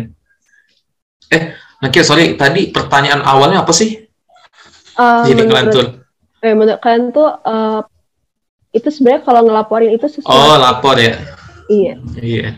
Eh, 1.30 1.42
Nakia, 1.80 2.04
sorry, 2.04 2.36
tadi 2.36 2.68
pertanyaan 2.68 3.20
awalnya 3.22 3.64
apa 3.64 3.72
sih? 3.72 3.96
Uh, 5.00 5.24
Jadi 5.24 5.32
menurut, 5.32 5.48
ngelantur. 5.48 5.84
eh, 6.40 6.52
menurut 6.52 6.76
kalian 6.78 7.08
tuh 7.08 7.28
uh, 7.40 7.80
itu 8.70 8.84
sebenarnya 8.86 9.24
kalau 9.24 9.40
ngelaporin 9.48 9.96
itu 9.96 10.04
sesuatu 10.04 10.28
Oh, 10.30 10.60
lapor 10.60 11.00
ya. 11.00 11.16
iya 11.66 11.96
Iya. 12.20 12.48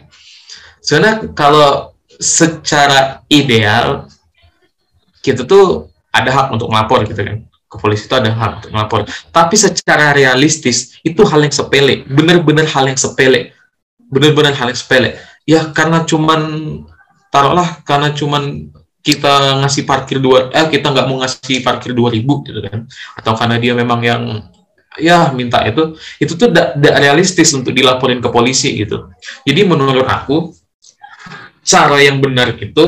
Sebenarnya 0.83 1.31
kalau 1.33 1.95
secara 2.19 3.23
ideal 3.31 4.11
kita 5.23 5.47
tuh 5.47 5.89
ada 6.13 6.29
hak 6.29 6.47
untuk 6.53 6.69
melapor 6.69 7.07
gitu 7.07 7.23
kan. 7.23 7.47
Ke 7.71 7.81
polisi 7.81 8.05
itu 8.05 8.13
ada 8.13 8.29
hak 8.29 8.51
untuk 8.61 8.71
melapor. 8.75 9.09
Tapi 9.33 9.55
secara 9.57 10.13
realistis 10.13 11.01
itu 11.01 11.25
hal 11.25 11.41
yang 11.41 11.55
sepele, 11.55 12.05
bener-bener 12.05 12.69
hal 12.69 12.85
yang 12.85 12.99
sepele. 13.01 13.57
Bener-bener 14.13 14.53
hal 14.53 14.69
yang 14.69 14.77
sepele. 14.77 15.17
Ya 15.49 15.73
karena 15.73 16.05
cuman 16.05 16.43
taruhlah 17.33 17.81
karena 17.89 18.13
cuman 18.13 18.69
kita 19.03 19.59
ngasih 19.65 19.83
parkir 19.83 20.23
dua 20.23 20.53
eh 20.55 20.69
kita 20.71 20.95
nggak 20.95 21.07
mau 21.11 21.19
ngasih 21.25 21.59
parkir 21.67 21.91
2000 21.91 22.23
gitu 22.23 22.61
kan 22.63 22.87
atau 23.19 23.33
karena 23.35 23.59
dia 23.59 23.75
memang 23.75 23.99
yang 23.99 24.23
ya 24.95 25.35
minta 25.35 25.59
itu 25.67 25.99
itu 26.23 26.39
tuh 26.39 26.55
tidak 26.55 26.95
realistis 27.03 27.51
untuk 27.51 27.75
dilaporin 27.75 28.23
ke 28.23 28.31
polisi 28.31 28.79
gitu 28.79 29.11
jadi 29.43 29.67
menurut 29.67 30.07
aku 30.07 30.55
cara 31.67 31.99
yang 31.99 32.23
benar 32.23 32.55
itu 32.55 32.87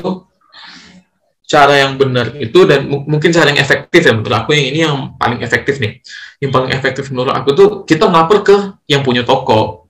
cara 1.55 1.75
yang 1.79 1.95
benar 1.95 2.35
itu 2.35 2.67
dan 2.67 2.91
mu- 2.91 3.07
mungkin 3.07 3.31
cara 3.31 3.47
yang 3.55 3.61
efektif 3.63 4.03
ya 4.03 4.13
menurut 4.13 4.35
aku. 4.43 4.51
Yang 4.59 4.67
ini 4.75 4.79
yang 4.83 4.97
paling 5.15 5.39
efektif 5.47 5.79
nih. 5.79 6.03
Yang 6.43 6.51
paling 6.51 6.71
efektif 6.75 7.05
menurut 7.15 7.31
aku 7.31 7.49
tuh 7.55 7.69
kita 7.87 8.11
ngelapor 8.11 8.39
ke 8.43 8.57
yang 8.91 9.07
punya 9.07 9.23
toko. 9.23 9.87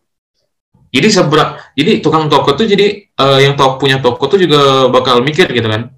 Jadi 0.94 1.08
seberapa 1.10 1.58
jadi 1.74 1.98
tukang 1.98 2.30
toko 2.30 2.54
tuh 2.54 2.70
jadi 2.70 2.86
eh, 3.08 3.38
yang 3.42 3.58
to- 3.58 3.80
punya 3.80 3.98
toko 3.98 4.30
tuh 4.30 4.38
juga 4.38 4.92
bakal 4.92 5.24
mikir 5.24 5.48
gitu 5.50 5.66
kan. 5.66 5.90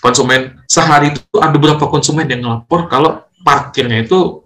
Konsumen 0.00 0.64
sehari 0.66 1.12
itu 1.14 1.36
ada 1.38 1.54
berapa 1.54 1.84
konsumen 1.86 2.26
yang 2.26 2.40
ngelapor 2.42 2.88
kalau 2.90 3.28
parkirnya 3.44 4.02
itu 4.02 4.42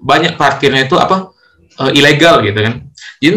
banyak 0.00 0.34
parkirnya 0.40 0.88
itu 0.88 0.96
apa 0.96 1.30
eh, 1.78 1.92
ilegal 1.94 2.42
gitu 2.42 2.58
kan. 2.58 2.74
Jadi 3.22 3.36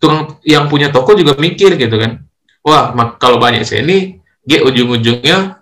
tukang 0.00 0.40
yang 0.42 0.66
punya 0.66 0.88
toko 0.90 1.12
juga 1.14 1.36
mikir 1.36 1.76
gitu 1.76 1.94
kan. 2.00 2.24
Wah 2.66 2.90
kalau 3.20 3.38
banyak 3.38 3.62
sih 3.62 3.84
ini 3.84 4.18
G 4.40 4.64
ujung-ujungnya 4.66 5.59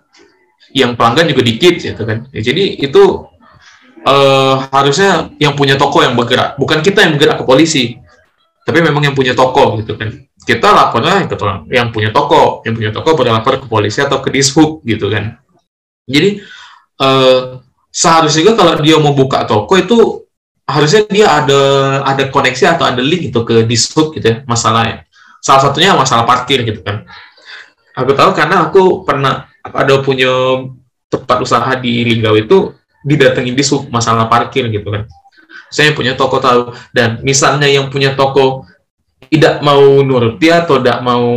yang 0.75 0.93
pelanggan 0.93 1.29
juga 1.29 1.41
dikit 1.45 1.75
gitu 1.81 2.03
kan. 2.05 2.29
Ya, 2.33 2.41
jadi 2.45 2.63
itu 2.77 3.03
eh, 4.05 4.55
harusnya 4.69 5.33
yang 5.41 5.53
punya 5.57 5.75
toko 5.75 6.01
yang 6.05 6.13
bergerak. 6.13 6.57
Bukan 6.57 6.79
kita 6.85 7.05
yang 7.05 7.17
bergerak 7.17 7.41
ke 7.41 7.45
polisi 7.45 7.97
tapi 8.69 8.85
memang 8.85 9.01
yang 9.01 9.17
punya 9.17 9.33
toko 9.33 9.81
gitu 9.81 9.97
kan. 9.97 10.13
Kita 10.45 10.69
lapornya 10.69 11.25
ke 11.25 11.35
yang 11.73 11.89
punya 11.89 12.13
toko. 12.13 12.61
Yang 12.61 12.73
punya 12.77 12.91
toko 12.93 13.17
boleh 13.17 13.33
lapor 13.33 13.57
ke 13.57 13.65
polisi 13.65 13.97
atau 13.97 14.21
ke 14.21 14.29
dishub 14.29 14.85
gitu 14.85 15.09
kan. 15.09 15.41
Jadi 16.05 16.37
eh, 17.01 17.41
seharusnya 17.89 18.45
juga 18.45 18.53
kalau 18.61 18.77
dia 18.77 19.01
mau 19.01 19.17
buka 19.17 19.49
toko 19.49 19.73
itu 19.73 19.97
harusnya 20.69 21.01
dia 21.09 21.27
ada 21.33 21.61
ada 22.05 22.29
koneksi 22.29 22.77
atau 22.77 22.85
ada 22.85 23.01
link 23.01 23.33
gitu 23.33 23.41
ke 23.41 23.65
dishub 23.65 24.13
gitu 24.13 24.25
ya 24.29 24.35
masalahnya. 24.45 25.01
Salah 25.41 25.65
satunya 25.65 25.97
masalah 25.97 26.29
parkir 26.29 26.61
gitu 26.61 26.85
kan. 26.85 27.09
Aku 27.97 28.13
tahu 28.13 28.37
karena 28.37 28.69
aku 28.69 29.01
pernah 29.01 29.48
ada 29.73 30.01
punya 30.03 30.29
tempat 31.09 31.37
usaha 31.41 31.71
di 31.77 32.05
Linggau 32.05 32.37
itu 32.37 32.57
didatengin 33.03 33.55
dishub 33.55 33.87
masalah 33.89 34.27
parkir 34.29 34.67
gitu 34.69 34.91
kan. 34.91 35.09
Saya 35.69 35.93
punya 35.93 36.17
toko 36.17 36.41
tahu. 36.41 36.73
Dan 36.93 37.21
misalnya 37.21 37.69
yang 37.69 37.89
punya 37.89 38.13
toko 38.13 38.65
tidak 39.29 39.61
mau 39.61 39.81
nuruti 40.01 40.49
atau 40.49 40.81
tidak 40.81 40.99
mau 41.05 41.27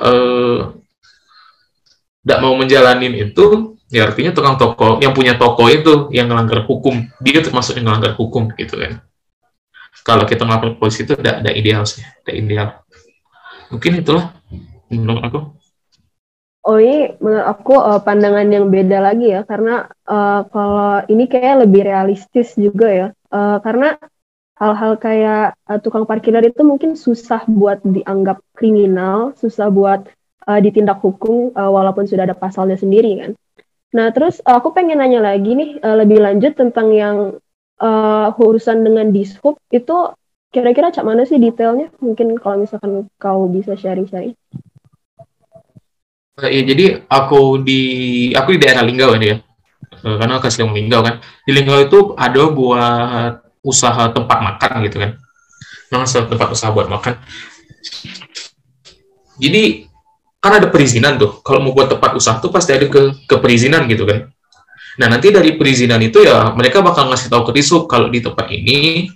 eh, 0.00 0.58
tidak 2.22 2.38
mau 2.40 2.54
menjalanin 2.54 3.12
itu 3.18 3.76
ya 3.92 4.08
artinya 4.08 4.32
tukang 4.32 4.56
toko 4.56 5.02
yang 5.04 5.12
punya 5.12 5.36
toko 5.36 5.68
itu 5.68 6.08
yang 6.10 6.28
melanggar 6.28 6.64
hukum. 6.64 7.04
Dia 7.20 7.44
termasuk 7.44 7.76
yang 7.78 7.92
melanggar 7.92 8.16
hukum 8.16 8.50
gitu 8.56 8.80
kan. 8.80 9.04
Kalau 10.02 10.26
kita 10.26 10.42
ke 10.42 10.80
polisi 10.80 11.06
itu 11.06 11.14
tidak 11.14 11.44
ada 11.46 11.50
ideal 11.54 11.86
sih 11.86 12.02
tidak 12.24 12.34
ideal. 12.34 12.68
Mungkin 13.70 14.02
itulah 14.02 14.34
menurut 14.90 15.22
aku 15.22 15.40
Oh 16.62 16.78
ini 16.78 17.10
menurut 17.18 17.46
aku 17.46 17.74
uh, 17.74 17.98
pandangan 18.06 18.46
yang 18.46 18.70
beda 18.70 19.02
lagi 19.02 19.34
ya 19.34 19.42
karena 19.42 19.90
uh, 20.06 20.46
kalau 20.46 21.02
ini 21.10 21.26
kayak 21.26 21.66
lebih 21.66 21.82
realistis 21.90 22.54
juga 22.54 22.88
ya 22.90 23.08
Uh, 23.32 23.56
karena 23.64 23.96
hal-hal 24.60 25.00
kayak 25.00 25.56
uh, 25.64 25.80
tukang 25.80 26.04
parkir 26.04 26.36
itu 26.44 26.60
mungkin 26.60 27.00
susah 27.00 27.48
buat 27.48 27.80
dianggap 27.80 28.44
kriminal, 28.52 29.32
susah 29.40 29.72
buat 29.72 30.04
uh, 30.44 30.60
ditindak 30.60 31.00
hukum 31.00 31.48
uh, 31.56 31.72
walaupun 31.72 32.04
sudah 32.04 32.28
ada 32.28 32.36
pasalnya 32.36 32.76
sendiri 32.76 33.24
kan. 33.24 33.32
Nah 33.96 34.12
terus 34.12 34.44
uh, 34.44 34.60
aku 34.60 34.76
pengen 34.76 35.00
nanya 35.00 35.24
lagi 35.24 35.56
nih 35.56 35.80
uh, 35.80 35.96
lebih 36.04 36.20
lanjut 36.20 36.52
tentang 36.52 36.92
yang 36.92 37.40
uh, 37.80 38.28
urusan 38.36 38.84
dengan 38.84 39.08
dishub 39.16 39.56
itu 39.72 40.12
kira-kira 40.52 40.92
cak 40.92 41.08
mana 41.08 41.24
sih 41.24 41.40
detailnya? 41.40 41.88
Mungkin 42.04 42.36
kalau 42.36 42.60
misalkan 42.68 43.08
kau 43.16 43.48
bisa 43.48 43.80
sharing-sharing. 43.80 44.36
Eh, 46.40 46.48
Iya, 46.48 46.62
jadi 46.72 46.84
aku 47.12 47.60
di 47.60 47.80
aku 48.32 48.56
di 48.56 48.60
daerah 48.64 48.80
Linggau 48.80 49.12
ini 49.20 49.26
ya. 49.32 49.36
Eh, 50.00 50.16
Karena 50.16 50.40
aku 50.40 50.48
asli 50.48 50.64
Linggau 50.64 51.04
kan. 51.04 51.20
Di 51.44 51.52
Linggau 51.52 51.78
itu 51.84 51.98
ada 52.16 52.42
buat 52.48 53.32
usaha 53.60 54.08
tempat 54.08 54.38
makan 54.40 54.72
gitu 54.88 54.96
kan. 55.02 55.10
Memang 55.92 56.08
tempat 56.08 56.48
usaha 56.48 56.72
buat 56.72 56.88
makan. 56.88 57.20
Jadi 59.36 59.84
kan 60.40 60.52
ada 60.56 60.68
perizinan 60.72 61.20
tuh. 61.20 61.44
Kalau 61.44 61.60
mau 61.60 61.76
buat 61.76 61.92
tempat 61.92 62.16
usaha 62.16 62.40
tuh 62.40 62.48
pasti 62.48 62.72
ada 62.72 62.88
ke 62.88 63.12
ke 63.28 63.36
perizinan 63.36 63.84
gitu 63.92 64.08
kan. 64.08 64.32
Nah, 65.00 65.08
nanti 65.08 65.32
dari 65.32 65.56
perizinan 65.56 66.00
itu 66.04 66.20
ya 66.24 66.52
mereka 66.52 66.84
bakal 66.84 67.08
ngasih 67.12 67.32
tahu 67.32 67.48
ke 67.48 67.60
Disub 67.60 67.88
kalau 67.88 68.12
di 68.12 68.20
tempat 68.20 68.48
ini 68.52 69.08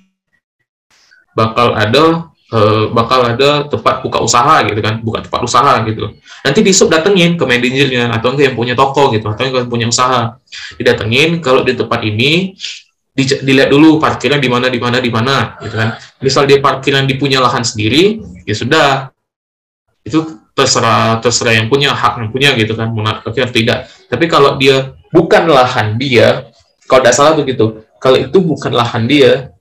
bakal 1.37 1.77
ada 1.77 2.33
eh, 2.53 2.85
bakal 2.95 3.27
ada 3.27 3.67
tempat 3.67 4.03
buka 4.03 4.23
usaha 4.23 4.63
gitu 4.67 4.79
kan, 4.79 5.03
buka 5.03 5.27
tempat 5.27 5.41
usaha 5.43 5.83
gitu. 5.87 6.15
Nanti 6.47 6.61
di 6.63 6.73
sub 6.75 6.93
datengin 6.93 7.35
ke 7.35 7.43
manajernya 7.43 8.13
atau 8.15 8.35
enggak 8.35 8.53
yang 8.53 8.57
punya 8.57 8.75
toko 8.79 9.11
gitu 9.11 9.27
atau 9.27 9.43
yang 9.43 9.71
punya 9.71 9.87
usaha. 9.91 10.39
Didatengin 10.79 11.43
kalau 11.43 11.67
di 11.67 11.75
tempat 11.75 12.01
ini 12.07 12.55
di- 13.17 13.41
dilihat 13.43 13.73
dulu 13.73 13.97
parkirnya 13.97 14.37
di 14.37 14.51
mana 14.53 14.69
di 14.69 14.79
mana 14.79 14.99
di 15.03 15.11
mana 15.11 15.57
gitu 15.65 15.75
kan. 15.75 15.99
Misal 16.23 16.47
dia 16.47 16.63
parkiran 16.63 17.09
di 17.09 17.15
punya 17.19 17.43
lahan 17.43 17.65
sendiri 17.65 18.23
ya 18.47 18.55
sudah. 18.55 19.11
Itu 20.07 20.47
terserah 20.57 21.19
terserah 21.21 21.53
yang 21.59 21.67
punya 21.69 21.93
hak 21.93 22.23
yang 22.23 22.31
punya 22.31 22.55
gitu 22.55 22.73
kan 22.79 22.89
mau 22.95 23.05
tidak. 23.53 23.91
Tapi 24.07 24.25
kalau 24.31 24.55
dia 24.57 24.95
bukan 25.11 25.51
lahan 25.51 25.99
dia 25.99 26.47
kalau 26.87 27.01
tidak 27.03 27.15
salah 27.15 27.35
begitu 27.35 27.83
kalau 27.99 28.19
itu 28.21 28.39
bukan 28.39 28.73
lahan 28.73 29.09
dia 29.09 29.56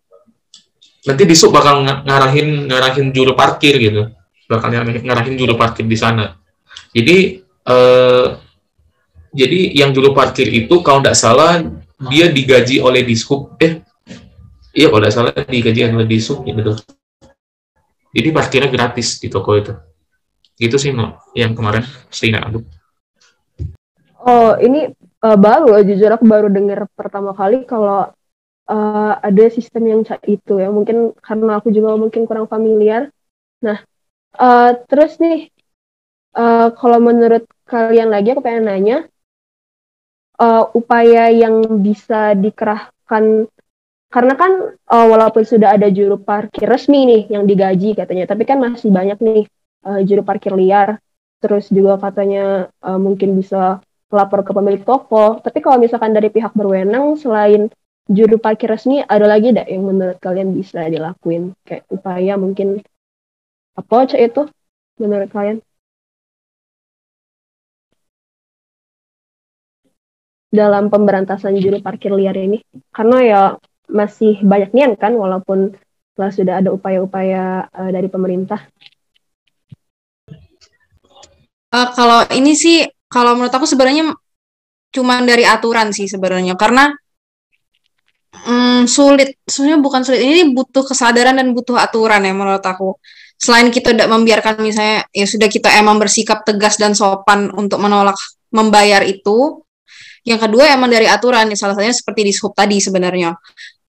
nanti 1.05 1.23
di 1.25 1.35
sub 1.37 1.53
bakal 1.53 1.85
ng- 1.85 2.03
ngarahin 2.05 2.69
ngarahin 2.69 3.07
juru 3.13 3.37
parkir 3.37 3.77
gitu. 3.77 4.09
Bakal 4.45 4.69
ngarahin 5.01 5.35
juru 5.37 5.57
parkir 5.57 5.85
di 5.85 5.97
sana. 5.97 6.37
Jadi 6.93 7.41
eh, 7.45 8.27
jadi 9.35 9.59
yang 9.73 9.91
juru 9.91 10.13
parkir 10.13 10.47
itu 10.49 10.81
kalau 10.85 11.01
tidak 11.01 11.17
salah 11.17 11.61
dia 12.09 12.29
digaji 12.29 12.81
oleh 12.81 13.01
dishub. 13.05 13.57
Eh 13.61 13.81
iya 14.75 14.91
kalau 14.91 15.01
nggak 15.01 15.13
salah 15.15 15.31
digaji 15.47 15.87
oleh 15.87 16.05
ya 16.09 16.53
betul 16.53 16.75
jadi 18.15 18.31
parkirnya 18.31 18.71
gratis 18.71 19.19
di 19.19 19.27
toko 19.27 19.59
itu. 19.59 19.75
Itu 20.55 20.79
sih 20.79 20.95
no, 20.95 21.19
yang 21.35 21.51
kemarin 21.51 21.83
seingat 22.07 22.47
aku 22.47 22.63
Oh, 24.25 24.55
ini 24.57 24.89
uh, 25.21 25.37
baru 25.37 25.77
jujur 25.85 26.09
aku 26.09 26.25
baru 26.25 26.49
dengar 26.49 26.89
pertama 26.97 27.35
kali 27.37 27.61
kalau 27.67 28.09
uh, 28.69 29.13
ada 29.19 29.45
sistem 29.49 29.83
yang 29.89 30.01
itu 30.25 30.53
ya. 30.59 30.69
Mungkin 30.69 31.17
karena 31.19 31.59
aku 31.59 31.69
juga 31.73 31.95
mungkin 31.97 32.25
kurang 32.29 32.49
familiar. 32.49 33.09
Nah, 33.61 33.81
uh, 34.37 34.71
terus 34.85 35.17
nih 35.21 35.49
uh, 36.37 36.73
kalau 36.75 36.99
menurut 37.01 37.45
kalian 37.65 38.13
lagi 38.13 38.33
aku 38.33 38.45
pengen 38.45 38.69
nanya 38.69 38.97
uh, 40.37 40.69
upaya 40.75 41.33
yang 41.33 41.65
bisa 41.81 42.37
dikerahkan 42.37 43.49
karena 44.15 44.33
kan 44.39 44.51
uh, 44.87 45.05
walaupun 45.11 45.43
sudah 45.43 45.75
ada 45.75 45.91
juru 45.91 46.15
parkir 46.15 46.71
resmi 46.71 47.03
nih 47.03 47.21
yang 47.35 47.43
digaji 47.43 47.99
katanya, 47.99 48.31
tapi 48.31 48.47
kan 48.47 48.63
masih 48.63 48.87
banyak 48.87 49.19
nih 49.19 49.43
uh, 49.83 49.99
juru 50.07 50.23
parkir 50.23 50.55
liar. 50.55 51.03
Terus 51.43 51.67
juga 51.67 51.99
katanya 51.99 52.71
uh, 52.79 52.95
mungkin 52.95 53.35
bisa 53.35 53.83
lapor 54.07 54.47
ke 54.47 54.55
pemilik 54.55 54.87
toko. 54.87 55.43
Tapi 55.43 55.59
kalau 55.59 55.83
misalkan 55.83 56.15
dari 56.15 56.31
pihak 56.31 56.55
berwenang 56.55 57.19
selain 57.19 57.67
juru 58.05 58.37
parkir 58.37 58.69
resmi 58.69 59.01
ada 59.01 59.25
lagi 59.25 59.49
tidak 59.49 59.67
yang 59.69 59.83
menurut 59.85 60.17
kalian 60.21 60.53
bisa 60.53 60.85
dilakuin 60.85 61.57
kayak 61.65 61.89
upaya 61.89 62.37
mungkin 62.37 62.85
apa 63.75 63.95
cek 64.07 64.21
itu 64.21 64.41
menurut 65.01 65.29
kalian? 65.33 65.59
dalam 70.55 70.87
pemberantasan 70.87 71.59
juru 71.59 71.83
parkir 71.83 72.15
liar 72.15 72.39
ini 72.39 72.63
karena 72.95 73.17
ya 73.19 73.41
masih 73.91 74.39
banyak 74.39 74.71
nian 74.71 74.95
kan 74.95 75.11
walaupun 75.11 75.75
telah 76.15 76.31
sudah 76.31 76.63
ada 76.63 76.71
upaya-upaya 76.71 77.67
uh, 77.67 77.91
dari 77.91 78.07
pemerintah. 78.07 78.63
Uh, 81.75 81.91
kalau 81.91 82.23
ini 82.31 82.55
sih 82.55 82.87
kalau 83.11 83.35
menurut 83.35 83.51
aku 83.51 83.67
sebenarnya 83.67 84.15
cuma 84.95 85.19
dari 85.27 85.43
aturan 85.43 85.91
sih 85.91 86.07
sebenarnya 86.07 86.55
karena 86.55 86.95
hmm, 88.43 88.81
sulit. 88.89 89.39
Sebenarnya 89.47 89.79
bukan 89.79 90.01
sulit. 90.03 90.21
Ini 90.21 90.51
butuh 90.51 90.83
kesadaran 90.83 91.39
dan 91.39 91.55
butuh 91.55 91.79
aturan 91.79 92.21
ya 92.25 92.33
menurut 92.35 92.63
aku. 92.63 92.99
Selain 93.35 93.67
kita 93.67 93.91
tidak 93.91 94.07
membiarkan 94.07 94.63
misalnya 94.63 95.03
ya 95.11 95.27
sudah 95.27 95.51
kita 95.51 95.67
emang 95.75 95.99
bersikap 95.99 96.47
tegas 96.47 96.79
dan 96.79 96.95
sopan 96.95 97.51
untuk 97.55 97.79
menolak 97.79 98.15
membayar 98.51 99.03
itu. 99.03 99.61
Yang 100.25 100.49
kedua 100.49 100.73
emang 100.73 100.89
dari 100.89 101.05
aturan 101.05 101.51
ya 101.51 101.57
salah 101.59 101.77
satunya 101.77 101.93
seperti 101.93 102.21
di 102.25 102.33
sub 102.33 102.55
tadi 102.57 102.81
sebenarnya. 102.81 103.35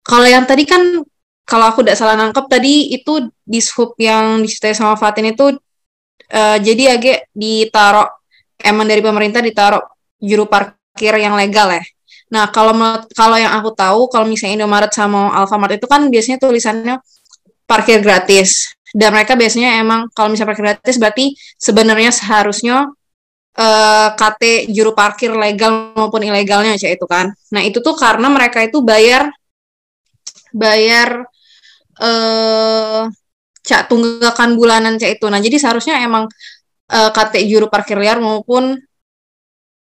Kalau 0.02 0.26
yang 0.26 0.44
tadi 0.48 0.66
kan 0.66 0.82
kalau 1.44 1.64
aku 1.70 1.84
tidak 1.84 2.00
salah 2.00 2.16
nangkep 2.18 2.44
tadi 2.48 2.90
itu 2.96 3.30
di 3.44 3.60
sub 3.60 3.94
yang 4.00 4.42
diceritain 4.42 4.74
sama 4.74 4.98
Fatin 4.98 5.30
itu 5.30 5.54
uh, 6.32 6.58
jadi 6.58 6.98
agak 6.98 7.30
ditaruh 7.36 8.08
emang 8.58 8.88
dari 8.88 9.04
pemerintah 9.04 9.44
ditaruh 9.44 9.84
juru 10.18 10.48
parkir 10.48 11.14
yang 11.20 11.36
legal 11.36 11.70
ya. 11.70 11.84
Nah, 12.32 12.48
kalau 12.48 12.72
kalau 13.12 13.36
yang 13.36 13.52
aku 13.52 13.74
tahu 13.76 14.08
kalau 14.08 14.24
misalnya 14.24 14.64
Indomaret 14.64 14.92
sama 14.94 15.32
Alfamart 15.36 15.76
itu 15.76 15.86
kan 15.90 16.08
biasanya 16.08 16.38
tulisannya 16.40 16.96
parkir 17.68 18.00
gratis. 18.00 18.72
Dan 18.94 19.10
mereka 19.10 19.34
biasanya 19.34 19.82
emang 19.82 20.06
kalau 20.14 20.30
misalnya 20.30 20.54
parkir 20.54 20.64
gratis 20.70 20.96
berarti 21.02 21.24
sebenarnya 21.58 22.10
seharusnya 22.14 22.86
uh, 23.58 23.62
eh, 23.64 24.08
KT 24.14 24.42
juru 24.70 24.94
parkir 24.94 25.34
legal 25.34 25.92
maupun 25.98 26.22
ilegalnya 26.22 26.78
aja 26.78 26.88
itu 26.90 27.04
kan. 27.06 27.34
Nah, 27.52 27.62
itu 27.62 27.82
tuh 27.82 27.94
karena 27.98 28.30
mereka 28.30 28.62
itu 28.62 28.80
bayar 28.80 29.30
bayar 30.54 31.26
eh 31.94 33.02
uh, 33.02 33.02
cak 33.64 33.88
tunggakan 33.90 34.54
bulanan 34.58 35.00
cak 35.00 35.18
itu. 35.18 35.26
Nah, 35.30 35.40
jadi 35.40 35.56
seharusnya 35.58 35.98
emang 36.04 36.28
uh, 36.92 36.98
eh, 37.08 37.10
KT 37.10 37.34
juru 37.48 37.66
parkir 37.72 37.96
liar 37.96 38.20
maupun 38.20 38.76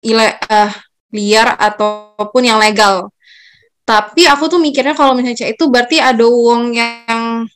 ile 0.03 0.27
uh, 0.49 0.71
liar 1.15 1.55
ataupun 1.59 2.43
yang 2.43 2.59
legal. 2.59 3.11
Tapi 3.87 4.27
aku 4.27 4.51
tuh 4.51 4.59
mikirnya 4.59 4.99
kalau 4.99 5.15
misalnya 5.15 5.47
itu 5.47 5.65
berarti 5.71 6.03
ada 6.03 6.27
uang 6.27 6.75
yang 6.75 7.47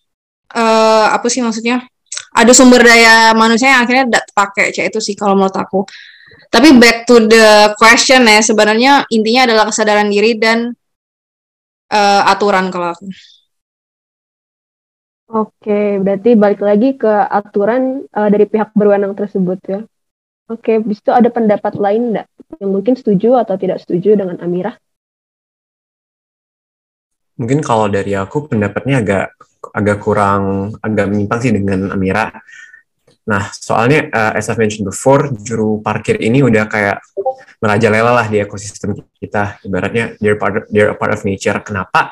uh, 0.55 1.07
apa 1.11 1.27
sih 1.27 1.43
maksudnya? 1.43 1.83
Ada 2.31 2.55
sumber 2.55 2.87
daya 2.87 3.35
manusia 3.35 3.75
yang 3.75 3.83
akhirnya 3.83 4.07
tidak 4.07 4.25
pakai 4.31 4.71
cek 4.71 4.95
itu 4.95 5.01
sih 5.03 5.15
kalau 5.19 5.35
menurut 5.35 5.57
aku. 5.59 5.83
Tapi 6.51 6.79
back 6.79 7.07
to 7.07 7.19
the 7.27 7.75
question 7.79 8.27
ya, 8.27 8.43
sebenarnya 8.43 9.07
intinya 9.11 9.47
adalah 9.51 9.65
kesadaran 9.71 10.11
diri 10.11 10.39
dan 10.39 10.71
uh, 11.91 12.23
aturan 12.27 12.71
kalau 12.71 12.95
aku. 12.95 13.07
Oke, 15.31 16.03
berarti 16.03 16.35
balik 16.35 16.59
lagi 16.59 16.99
ke 16.99 17.07
aturan 17.31 18.03
uh, 18.11 18.29
dari 18.31 18.51
pihak 18.51 18.75
berwenang 18.75 19.15
tersebut 19.15 19.59
ya. 19.63 19.81
Oke, 20.51 20.83
bis 20.83 20.99
itu 20.99 21.15
ada 21.15 21.31
pendapat 21.31 21.79
lain 21.79 22.11
enggak 22.11 22.27
yang 22.59 22.75
mungkin 22.75 22.99
setuju 22.99 23.39
atau 23.39 23.55
tidak 23.55 23.79
setuju 23.87 24.19
dengan 24.19 24.35
Amira? 24.43 24.75
Mungkin 27.39 27.63
kalau 27.63 27.87
dari 27.87 28.19
aku 28.19 28.51
pendapatnya 28.51 28.99
agak 28.99 29.27
agak 29.71 29.97
kurang 30.03 30.75
agak 30.83 31.07
menyimpang 31.07 31.39
sih 31.39 31.55
dengan 31.55 31.95
Amira. 31.95 32.35
Nah, 33.31 33.47
soalnya 33.55 34.11
uh, 34.11 34.35
as 34.35 34.51
I 34.51 34.59
mentioned 34.59 34.91
before, 34.91 35.31
juru 35.39 35.79
parkir 35.87 36.19
ini 36.19 36.43
udah 36.43 36.67
kayak 36.67 36.99
merajalela 37.63 38.11
lah 38.11 38.27
di 38.27 38.43
ekosistem 38.43 38.99
kita. 39.23 39.63
Ibaratnya 39.63 40.19
they're 40.19 40.35
part 40.35 40.59
of, 40.59 40.63
they're 40.67 40.91
a 40.91 40.99
part 40.99 41.15
of 41.15 41.23
nature. 41.23 41.55
Kenapa? 41.63 42.11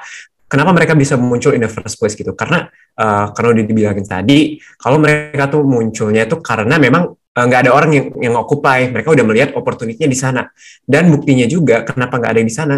kenapa 0.48 0.72
mereka 0.72 0.96
bisa 0.96 1.14
muncul 1.20 1.52
in 1.52 1.62
the 1.62 1.70
first 1.70 2.00
place 2.00 2.16
gitu 2.16 2.32
karena 2.32 2.66
uh, 2.96 3.30
karena 3.36 3.48
udah 3.52 3.64
dibilangin 3.68 4.06
tadi 4.08 4.56
kalau 4.80 4.96
mereka 4.96 5.46
tuh 5.52 5.60
munculnya 5.62 6.24
itu 6.24 6.40
karena 6.40 6.80
memang 6.80 7.12
eh, 7.12 7.27
nggak 7.34 7.60
uh, 7.60 7.64
ada 7.68 7.72
orang 7.74 7.90
yang 7.92 8.06
yang 8.30 8.34
occupy. 8.38 8.88
Mereka 8.88 9.12
udah 9.12 9.24
melihat 9.26 9.50
opportunity-nya 9.56 10.08
di 10.08 10.18
sana. 10.18 10.42
Dan 10.84 11.12
buktinya 11.12 11.44
juga 11.44 11.84
kenapa 11.84 12.16
nggak 12.16 12.32
ada 12.38 12.42
di 12.42 12.52
sana? 12.52 12.76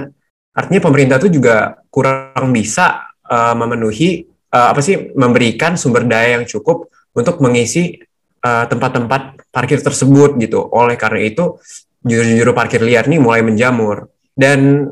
Artinya 0.51 0.81
pemerintah 0.83 1.17
tuh 1.23 1.31
juga 1.31 1.79
kurang 1.89 2.51
bisa 2.51 3.11
uh, 3.31 3.55
memenuhi 3.55 4.27
uh, 4.51 4.75
apa 4.75 4.83
sih 4.83 5.15
memberikan 5.15 5.79
sumber 5.79 6.05
daya 6.05 6.39
yang 6.39 6.45
cukup 6.47 6.91
untuk 7.15 7.43
mengisi 7.43 7.99
tempat-tempat 8.41 9.23
uh, 9.37 9.53
parkir 9.53 9.85
tersebut 9.85 10.41
gitu. 10.41 10.65
Oleh 10.73 10.97
karena 10.97 11.21
itu 11.29 11.61
juru-juru 12.01 12.57
parkir 12.57 12.81
liar 12.81 13.05
nih 13.05 13.21
mulai 13.21 13.45
menjamur. 13.45 14.09
Dan 14.33 14.89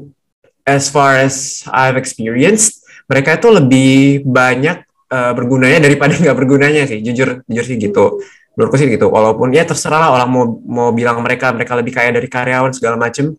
as 0.68 0.92
far 0.92 1.16
as 1.16 1.64
I've 1.72 1.96
experienced, 1.96 2.84
mereka 3.08 3.40
itu 3.40 3.48
lebih 3.48 3.92
banyak 4.28 4.84
uh, 5.08 5.32
bergunanya 5.32 5.80
daripada 5.80 6.12
nggak 6.20 6.36
bergunanya 6.36 6.84
sih. 6.84 7.00
Jujur, 7.00 7.40
jujur 7.48 7.64
sih 7.64 7.76
gitu. 7.80 8.20
Menurutku 8.58 8.74
sih 8.74 8.90
gitu. 8.90 9.06
Walaupun 9.06 9.54
ya 9.54 9.62
terserah 9.62 10.02
lah 10.02 10.10
orang 10.10 10.28
mau 10.34 10.44
mau 10.66 10.88
bilang 10.90 11.22
mereka 11.22 11.54
mereka 11.54 11.78
lebih 11.78 11.94
kaya 11.94 12.10
dari 12.10 12.26
karyawan 12.26 12.74
segala 12.74 12.98
macem. 12.98 13.38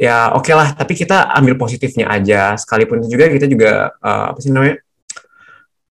Ya 0.00 0.32
oke 0.32 0.48
okay 0.48 0.56
lah. 0.56 0.72
Tapi 0.72 0.96
kita 0.96 1.36
ambil 1.36 1.60
positifnya 1.60 2.08
aja. 2.08 2.56
Sekalipun 2.56 3.04
juga 3.04 3.28
kita 3.28 3.44
juga 3.44 3.92
uh, 4.00 4.32
apa 4.32 4.40
sih 4.40 4.48
namanya 4.48 4.80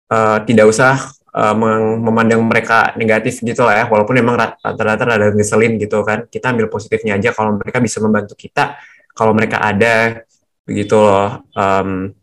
uh, 0.07 0.39
tidak 0.47 0.71
usah 0.71 1.03
uh, 1.35 1.51
memandang 1.99 2.39
mereka 2.47 2.95
negatif 2.95 3.43
gitu 3.43 3.59
lah 3.67 3.83
ya. 3.83 3.85
Walaupun 3.91 4.15
memang 4.15 4.39
rata-rata 4.39 5.03
ada 5.03 5.35
ngeselin 5.35 5.75
gitu 5.75 5.99
kan. 6.07 6.23
Kita 6.31 6.55
ambil 6.55 6.71
positifnya 6.71 7.19
aja 7.19 7.35
kalau 7.35 7.59
mereka 7.59 7.83
bisa 7.83 7.99
membantu 7.99 8.39
kita. 8.39 8.79
Kalau 9.11 9.35
mereka 9.35 9.59
ada 9.59 10.23
begitu 10.63 10.95
loh 10.95 11.43
um, 11.59 12.15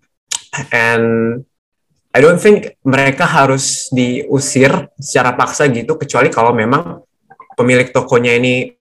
and 0.72 1.44
I 2.16 2.24
don't 2.24 2.40
think 2.40 2.80
mereka 2.80 3.28
harus 3.28 3.92
diusir 3.92 4.72
secara 4.96 5.36
paksa 5.36 5.68
gitu 5.68 6.00
kecuali 6.00 6.32
kalau 6.32 6.56
memang 6.56 7.04
pemilik 7.60 7.92
tokonya 7.92 8.40
ini 8.40 8.72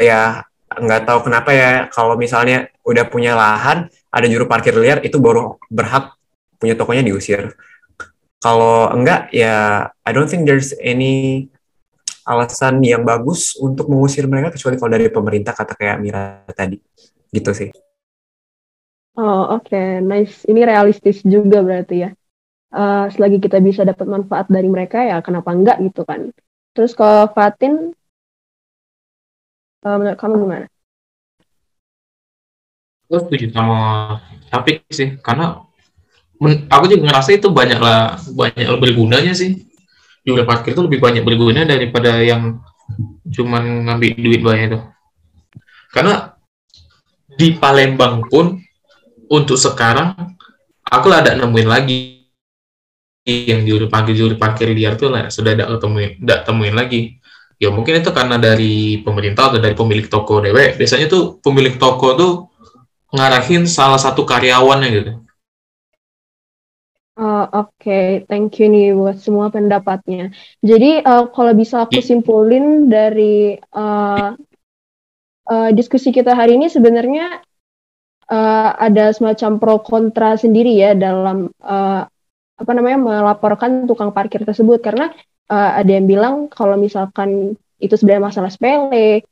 ya 0.00 0.40
nggak 0.72 1.04
tahu 1.04 1.28
kenapa 1.28 1.52
ya 1.52 1.70
kalau 1.92 2.16
misalnya 2.16 2.72
udah 2.80 3.04
punya 3.12 3.36
lahan 3.36 3.92
ada 4.08 4.24
juru 4.24 4.48
parkir 4.48 4.72
liar 4.72 5.04
itu 5.04 5.20
baru 5.20 5.60
berhak 5.68 6.16
punya 6.56 6.72
tokonya 6.80 7.04
diusir 7.04 7.52
kalau 8.40 8.88
enggak 8.88 9.28
ya 9.36 9.92
I 10.00 10.10
don't 10.16 10.32
think 10.32 10.48
there's 10.48 10.72
any 10.80 11.44
alasan 12.24 12.80
yang 12.80 13.04
bagus 13.04 13.52
untuk 13.60 13.92
mengusir 13.92 14.24
mereka 14.24 14.56
kecuali 14.56 14.80
kalau 14.80 14.96
dari 14.96 15.12
pemerintah 15.12 15.52
kata 15.52 15.76
kayak 15.76 15.96
Mira 16.00 16.40
tadi 16.56 16.80
gitu 17.36 17.52
sih 17.52 17.68
Oh, 19.20 19.58
oke, 19.58 19.68
okay. 19.68 20.00
nice. 20.00 20.48
Ini 20.48 20.64
realistis 20.64 21.20
juga 21.20 21.60
berarti 21.60 22.08
ya. 22.08 22.10
Uh, 22.70 23.10
selagi 23.10 23.42
kita 23.42 23.58
bisa 23.58 23.82
dapat 23.82 24.06
manfaat 24.06 24.46
dari 24.46 24.70
mereka 24.70 25.02
ya 25.02 25.18
kenapa 25.26 25.50
enggak 25.50 25.82
gitu 25.82 26.06
kan. 26.06 26.30
Terus 26.70 26.94
kalau 26.94 27.26
Fatin, 27.34 27.90
uh, 29.82 29.96
menurut 29.98 30.14
kamu 30.14 30.34
gimana? 30.46 30.66
Aku 33.10 33.26
setuju 33.26 33.50
sama 33.50 33.78
Tapik 34.54 34.86
sih, 34.86 35.18
karena 35.18 35.66
aku 36.70 36.84
juga 36.86 37.10
ngerasa 37.10 37.34
itu 37.34 37.50
banyak 37.50 37.82
lah 37.82 38.22
banyak 38.38 38.70
bergunanya 38.78 39.34
sih. 39.34 39.66
Jumlah 40.22 40.46
parkir 40.46 40.78
itu 40.78 40.86
lebih 40.86 41.02
banyak 41.02 41.26
berguna 41.26 41.66
daripada 41.66 42.22
yang 42.22 42.62
cuman 43.34 43.90
ngambil 43.90 44.14
duit 44.14 44.46
banyak 44.46 44.64
itu. 44.70 44.78
Karena 45.90 46.38
di 47.34 47.58
Palembang 47.58 48.22
pun 48.30 48.62
untuk 49.26 49.58
sekarang 49.58 50.38
aku 50.86 51.10
ada 51.10 51.34
nemuin 51.34 51.66
lagi 51.66 52.19
yang 53.48 53.62
juru 53.64 53.86
parkir 53.86 54.14
juru 54.16 54.34
parkir 54.36 54.70
liar 54.72 54.94
tuh 55.00 55.10
lah 55.12 55.30
sudah 55.30 55.54
tidak 55.56 55.68
temuin 55.78 56.10
tidak 56.20 56.40
temuin 56.46 56.74
lagi 56.74 57.20
ya 57.60 57.68
mungkin 57.68 58.00
itu 58.00 58.10
karena 58.10 58.36
dari 58.40 59.04
pemerintah 59.04 59.52
atau 59.52 59.60
dari 59.60 59.76
pemilik 59.76 60.06
toko 60.08 60.40
dewe 60.40 60.74
biasanya 60.74 61.06
tuh 61.06 61.38
pemilik 61.44 61.76
toko 61.76 62.08
tuh 62.16 62.32
ngarahin 63.14 63.66
salah 63.66 63.98
satu 63.98 64.24
karyawannya 64.24 64.90
gitu 64.90 65.12
Uh, 67.20 67.44
Oke, 67.52 67.84
okay. 67.84 68.06
thank 68.32 68.56
you 68.56 68.72
nih 68.72 68.96
buat 68.96 69.20
semua 69.20 69.52
pendapatnya. 69.52 70.32
Jadi 70.64 71.04
uh, 71.04 71.28
kalau 71.28 71.52
bisa 71.52 71.84
aku 71.84 72.00
simpulin 72.00 72.88
dari 72.88 73.60
uh, 73.76 74.32
uh, 75.44 75.70
diskusi 75.76 76.16
kita 76.16 76.32
hari 76.32 76.56
ini 76.56 76.72
sebenarnya 76.72 77.44
uh, 78.30 78.70
ada 78.78 79.12
semacam 79.12 79.50
pro 79.60 79.76
kontra 79.84 80.40
sendiri 80.40 80.72
ya 80.72 80.96
dalam 80.96 81.52
uh, 81.60 82.08
apa 82.60 82.72
namanya 82.76 82.98
melaporkan 83.00 83.88
tukang 83.88 84.12
parkir 84.12 84.44
tersebut. 84.44 84.84
Karena 84.84 85.08
uh, 85.48 85.70
ada 85.80 85.90
yang 85.90 86.04
bilang 86.04 86.52
kalau 86.52 86.76
misalkan 86.76 87.56
itu 87.80 87.94
sebenarnya 87.96 88.28
masalah 88.28 88.50
sepele 88.52 89.24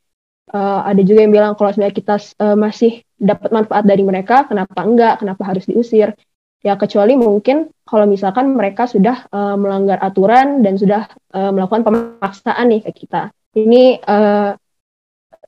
uh, 0.52 0.80
ada 0.84 1.00
juga 1.04 1.24
yang 1.24 1.32
bilang 1.32 1.52
kalau 1.54 1.70
sebenarnya 1.72 1.96
kita 1.96 2.16
uh, 2.40 2.56
masih 2.56 3.04
dapat 3.18 3.50
manfaat 3.52 3.84
dari 3.84 4.02
mereka 4.06 4.48
kenapa 4.48 4.80
enggak 4.84 5.20
kenapa 5.20 5.42
harus 5.44 5.64
diusir? 5.68 6.16
Ya 6.58 6.74
kecuali 6.74 7.14
mungkin 7.14 7.70
kalau 7.86 8.10
misalkan 8.10 8.50
mereka 8.58 8.90
sudah 8.90 9.30
uh, 9.30 9.54
melanggar 9.54 10.02
aturan 10.02 10.66
dan 10.66 10.74
sudah 10.74 11.06
uh, 11.30 11.54
melakukan 11.54 11.86
pemaksaan 11.86 12.66
nih 12.74 12.82
ke 12.82 13.06
kita. 13.06 13.30
Ini 13.54 14.02
uh, 14.02 14.58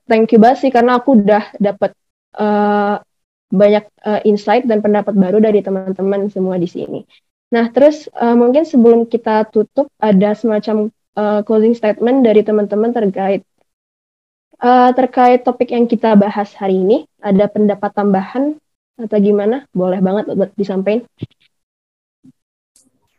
thank 0.07 0.31
you 0.31 0.39
banget 0.39 0.67
sih 0.67 0.71
karena 0.71 1.03
aku 1.03 1.19
udah 1.19 1.51
dapat 1.59 1.91
uh, 2.39 3.03
banyak 3.51 3.83
uh, 4.07 4.23
insight 4.23 4.63
dan 4.63 4.79
pendapat 4.79 5.11
baru 5.11 5.43
dari 5.43 5.59
teman-teman 5.59 6.31
semua 6.31 6.55
di 6.55 6.71
sini. 6.71 7.03
Nah, 7.51 7.67
terus 7.67 8.07
uh, 8.15 8.33
mungkin 8.33 8.63
sebelum 8.63 9.03
kita 9.11 9.43
tutup 9.51 9.91
ada 9.99 10.31
semacam 10.31 10.87
uh, 11.19 11.43
closing 11.43 11.75
statement 11.75 12.23
dari 12.23 12.47
teman-teman 12.47 12.95
terkait 12.95 13.43
uh, 14.63 14.95
terkait 14.95 15.43
topik 15.43 15.75
yang 15.75 15.83
kita 15.83 16.15
bahas 16.15 16.55
hari 16.55 16.79
ini. 16.79 17.03
Ada 17.19 17.51
pendapat 17.51 17.91
tambahan 17.91 18.55
atau 18.95 19.17
gimana? 19.19 19.67
Boleh 19.75 19.99
banget 19.99 20.31
buat 20.31 20.51
disampaikan. 20.55 21.03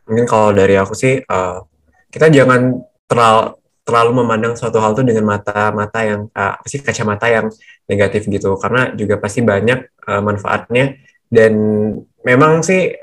Mungkin 0.08 0.26
kalau 0.26 0.50
dari 0.56 0.80
aku 0.80 0.96
sih, 0.96 1.20
uh, 1.28 1.60
kita 2.08 2.32
jangan 2.32 2.80
terlalu 3.04 3.60
terlalu 3.82 4.22
memandang 4.22 4.54
suatu 4.54 4.78
hal 4.78 4.94
itu 4.94 5.02
dengan 5.02 5.26
mata-mata 5.26 6.00
yang 6.06 6.30
uh, 6.32 6.54
sih 6.62 6.78
kacamata 6.78 7.26
yang 7.26 7.50
negatif 7.90 8.30
gitu 8.30 8.54
karena 8.54 8.94
juga 8.94 9.18
pasti 9.18 9.42
banyak 9.42 10.06
uh, 10.06 10.22
manfaatnya 10.22 11.02
dan 11.26 11.52
memang 12.22 12.62
sih 12.62 12.94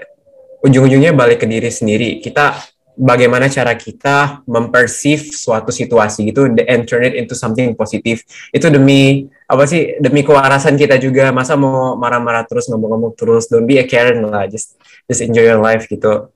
ujung-ujungnya 0.63 1.15
balik 1.15 1.43
ke 1.43 1.47
diri 1.47 1.71
sendiri. 1.71 2.19
Kita 2.19 2.55
bagaimana 2.99 3.47
cara 3.47 3.71
kita 3.79 4.43
mempersif 4.43 5.31
suatu 5.31 5.71
situasi 5.71 6.27
gitu 6.27 6.51
and 6.51 6.83
turn 6.83 7.07
it 7.07 7.15
into 7.15 7.31
something 7.31 7.71
positif 7.71 8.27
itu 8.51 8.67
demi 8.67 9.31
apa 9.47 9.63
sih 9.63 9.95
demi 10.03 10.21
kewarasan 10.21 10.75
kita 10.75 10.99
juga. 10.99 11.31
Masa 11.31 11.55
mau 11.55 11.95
marah-marah 11.95 12.43
terus 12.43 12.67
ngomong-ngomong 12.67 13.15
terus 13.15 13.47
don't 13.47 13.63
be 13.63 13.79
a 13.79 13.87
Karen 13.87 14.19
lah. 14.27 14.45
Just 14.51 14.75
just 15.07 15.23
enjoy 15.23 15.47
your 15.47 15.63
life 15.63 15.87
gitu. 15.87 16.27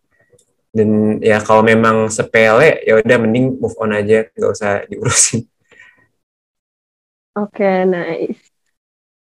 Dan 0.74 1.22
ya 1.22 1.38
kalau 1.44 1.62
memang 1.62 2.10
sepele 2.10 2.82
ya 2.82 2.98
udah 2.98 3.18
mending 3.20 3.60
move 3.60 3.76
on 3.78 3.94
aja. 3.94 4.26
Nggak 4.34 4.52
usah 4.56 4.72
diurusin. 4.88 5.44
Oke 7.44 7.60
okay, 7.60 7.78
nice. 7.86 8.42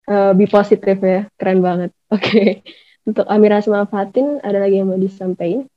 Uh, 0.06 0.38
be 0.38 0.46
positif 0.46 1.02
ya. 1.02 1.26
Keren 1.42 1.66
banget. 1.66 1.92
Oke. 2.14 2.22
okay. 2.22 2.85
Untuk 3.06 3.26
Amira 3.30 3.62
sama 3.62 3.86
Fatin 3.86 4.42
ada 4.42 4.60
lagi 4.60 4.82
yang 4.82 4.90
mau 4.90 5.00
disampaikan? 5.00 5.70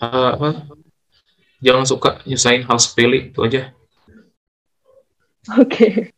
Uh, 0.00 0.34
apa? 0.34 0.48
Jangan 1.60 1.84
suka 1.86 2.10
nyusahin 2.24 2.64
hal 2.66 2.78
sepele 2.80 3.30
itu 3.30 3.40
aja. 3.44 3.72
Oke. 5.60 5.68
Okay. 5.68 5.92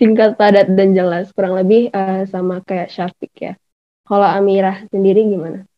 singkat 0.00 0.36
padat 0.36 0.72
dan 0.72 0.96
jelas. 0.96 1.32
Kurang 1.32 1.56
lebih 1.56 1.92
uh, 1.92 2.24
sama 2.28 2.64
kayak 2.64 2.92
Syafiq 2.92 3.32
ya. 3.36 3.54
Kalau 4.08 4.26
Amira 4.26 4.84
sendiri 4.90 5.22
gimana? 5.28 5.68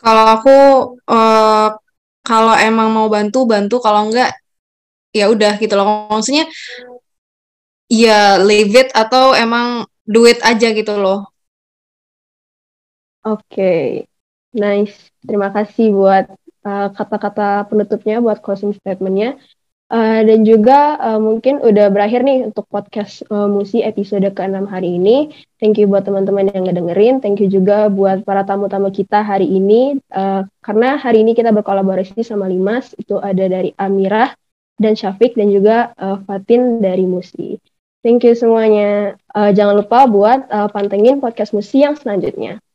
Kalau 0.00 0.24
aku 0.38 0.56
uh, 1.08 1.68
kalau 2.24 2.54
emang 2.56 2.88
mau 2.94 3.08
bantu 3.12 3.44
bantu, 3.44 3.82
kalau 3.82 4.08
enggak 4.08 4.32
ya 5.12 5.28
udah 5.28 5.58
gitu 5.60 5.74
loh. 5.76 6.08
Maksudnya 6.08 6.48
ya 7.90 8.40
leave 8.40 8.72
it 8.72 8.88
atau 8.96 9.36
emang 9.36 9.84
duit 10.08 10.40
aja 10.40 10.72
gitu 10.72 10.96
loh. 10.96 11.28
Oke, 13.24 13.40
okay. 13.56 13.80
nice. 14.52 15.08
Terima 15.24 15.48
kasih 15.48 15.96
buat 15.96 16.28
eh, 16.68 16.88
kata-kata 16.92 17.64
uh, 17.64 17.66
penutupnya, 17.72 18.20
buat 18.20 18.44
closing 18.44 18.76
statementnya. 18.76 19.40
Uh, 19.88 20.24
dan 20.24 20.44
juga 20.48 20.96
uh, 21.00 21.20
mungkin 21.20 21.60
udah 21.60 21.92
berakhir 21.92 22.20
nih 22.24 22.48
untuk 22.48 22.68
podcast 22.68 23.24
uh, 23.28 23.48
Musi 23.48 23.80
episode 23.80 24.24
ke-6 24.28 24.68
hari 24.68 24.96
ini. 25.00 25.32
Thank 25.56 25.80
you 25.80 25.88
buat 25.88 26.04
teman-teman 26.04 26.52
yang 26.52 26.68
ngedengerin. 26.68 27.24
Thank 27.24 27.40
you 27.40 27.48
juga 27.52 27.92
buat 27.92 28.24
para 28.28 28.44
tamu-tamu 28.44 28.92
kita 28.92 29.24
hari 29.24 29.48
ini. 29.48 30.00
Uh, 30.12 30.44
karena 30.60 31.00
hari 31.00 31.24
ini 31.24 31.36
kita 31.36 31.52
berkolaborasi 31.52 32.20
sama 32.24 32.48
Limas. 32.48 32.96
Itu 32.96 33.20
ada 33.20 33.44
dari 33.44 33.76
Amirah 33.76 34.32
dan 34.80 34.96
Syafiq 34.96 35.36
dan 35.36 35.52
juga 35.52 35.92
uh, 36.00 36.20
Fatin 36.24 36.80
dari 36.80 37.04
Musi. 37.04 37.60
Thank 38.00 38.24
you 38.24 38.32
semuanya. 38.36 39.20
Uh, 39.32 39.52
jangan 39.52 39.80
lupa 39.84 40.08
buat 40.08 40.48
uh, 40.48 40.68
pantengin 40.72 41.20
podcast 41.20 41.52
Musi 41.52 41.84
yang 41.84 41.96
selanjutnya. 41.96 42.64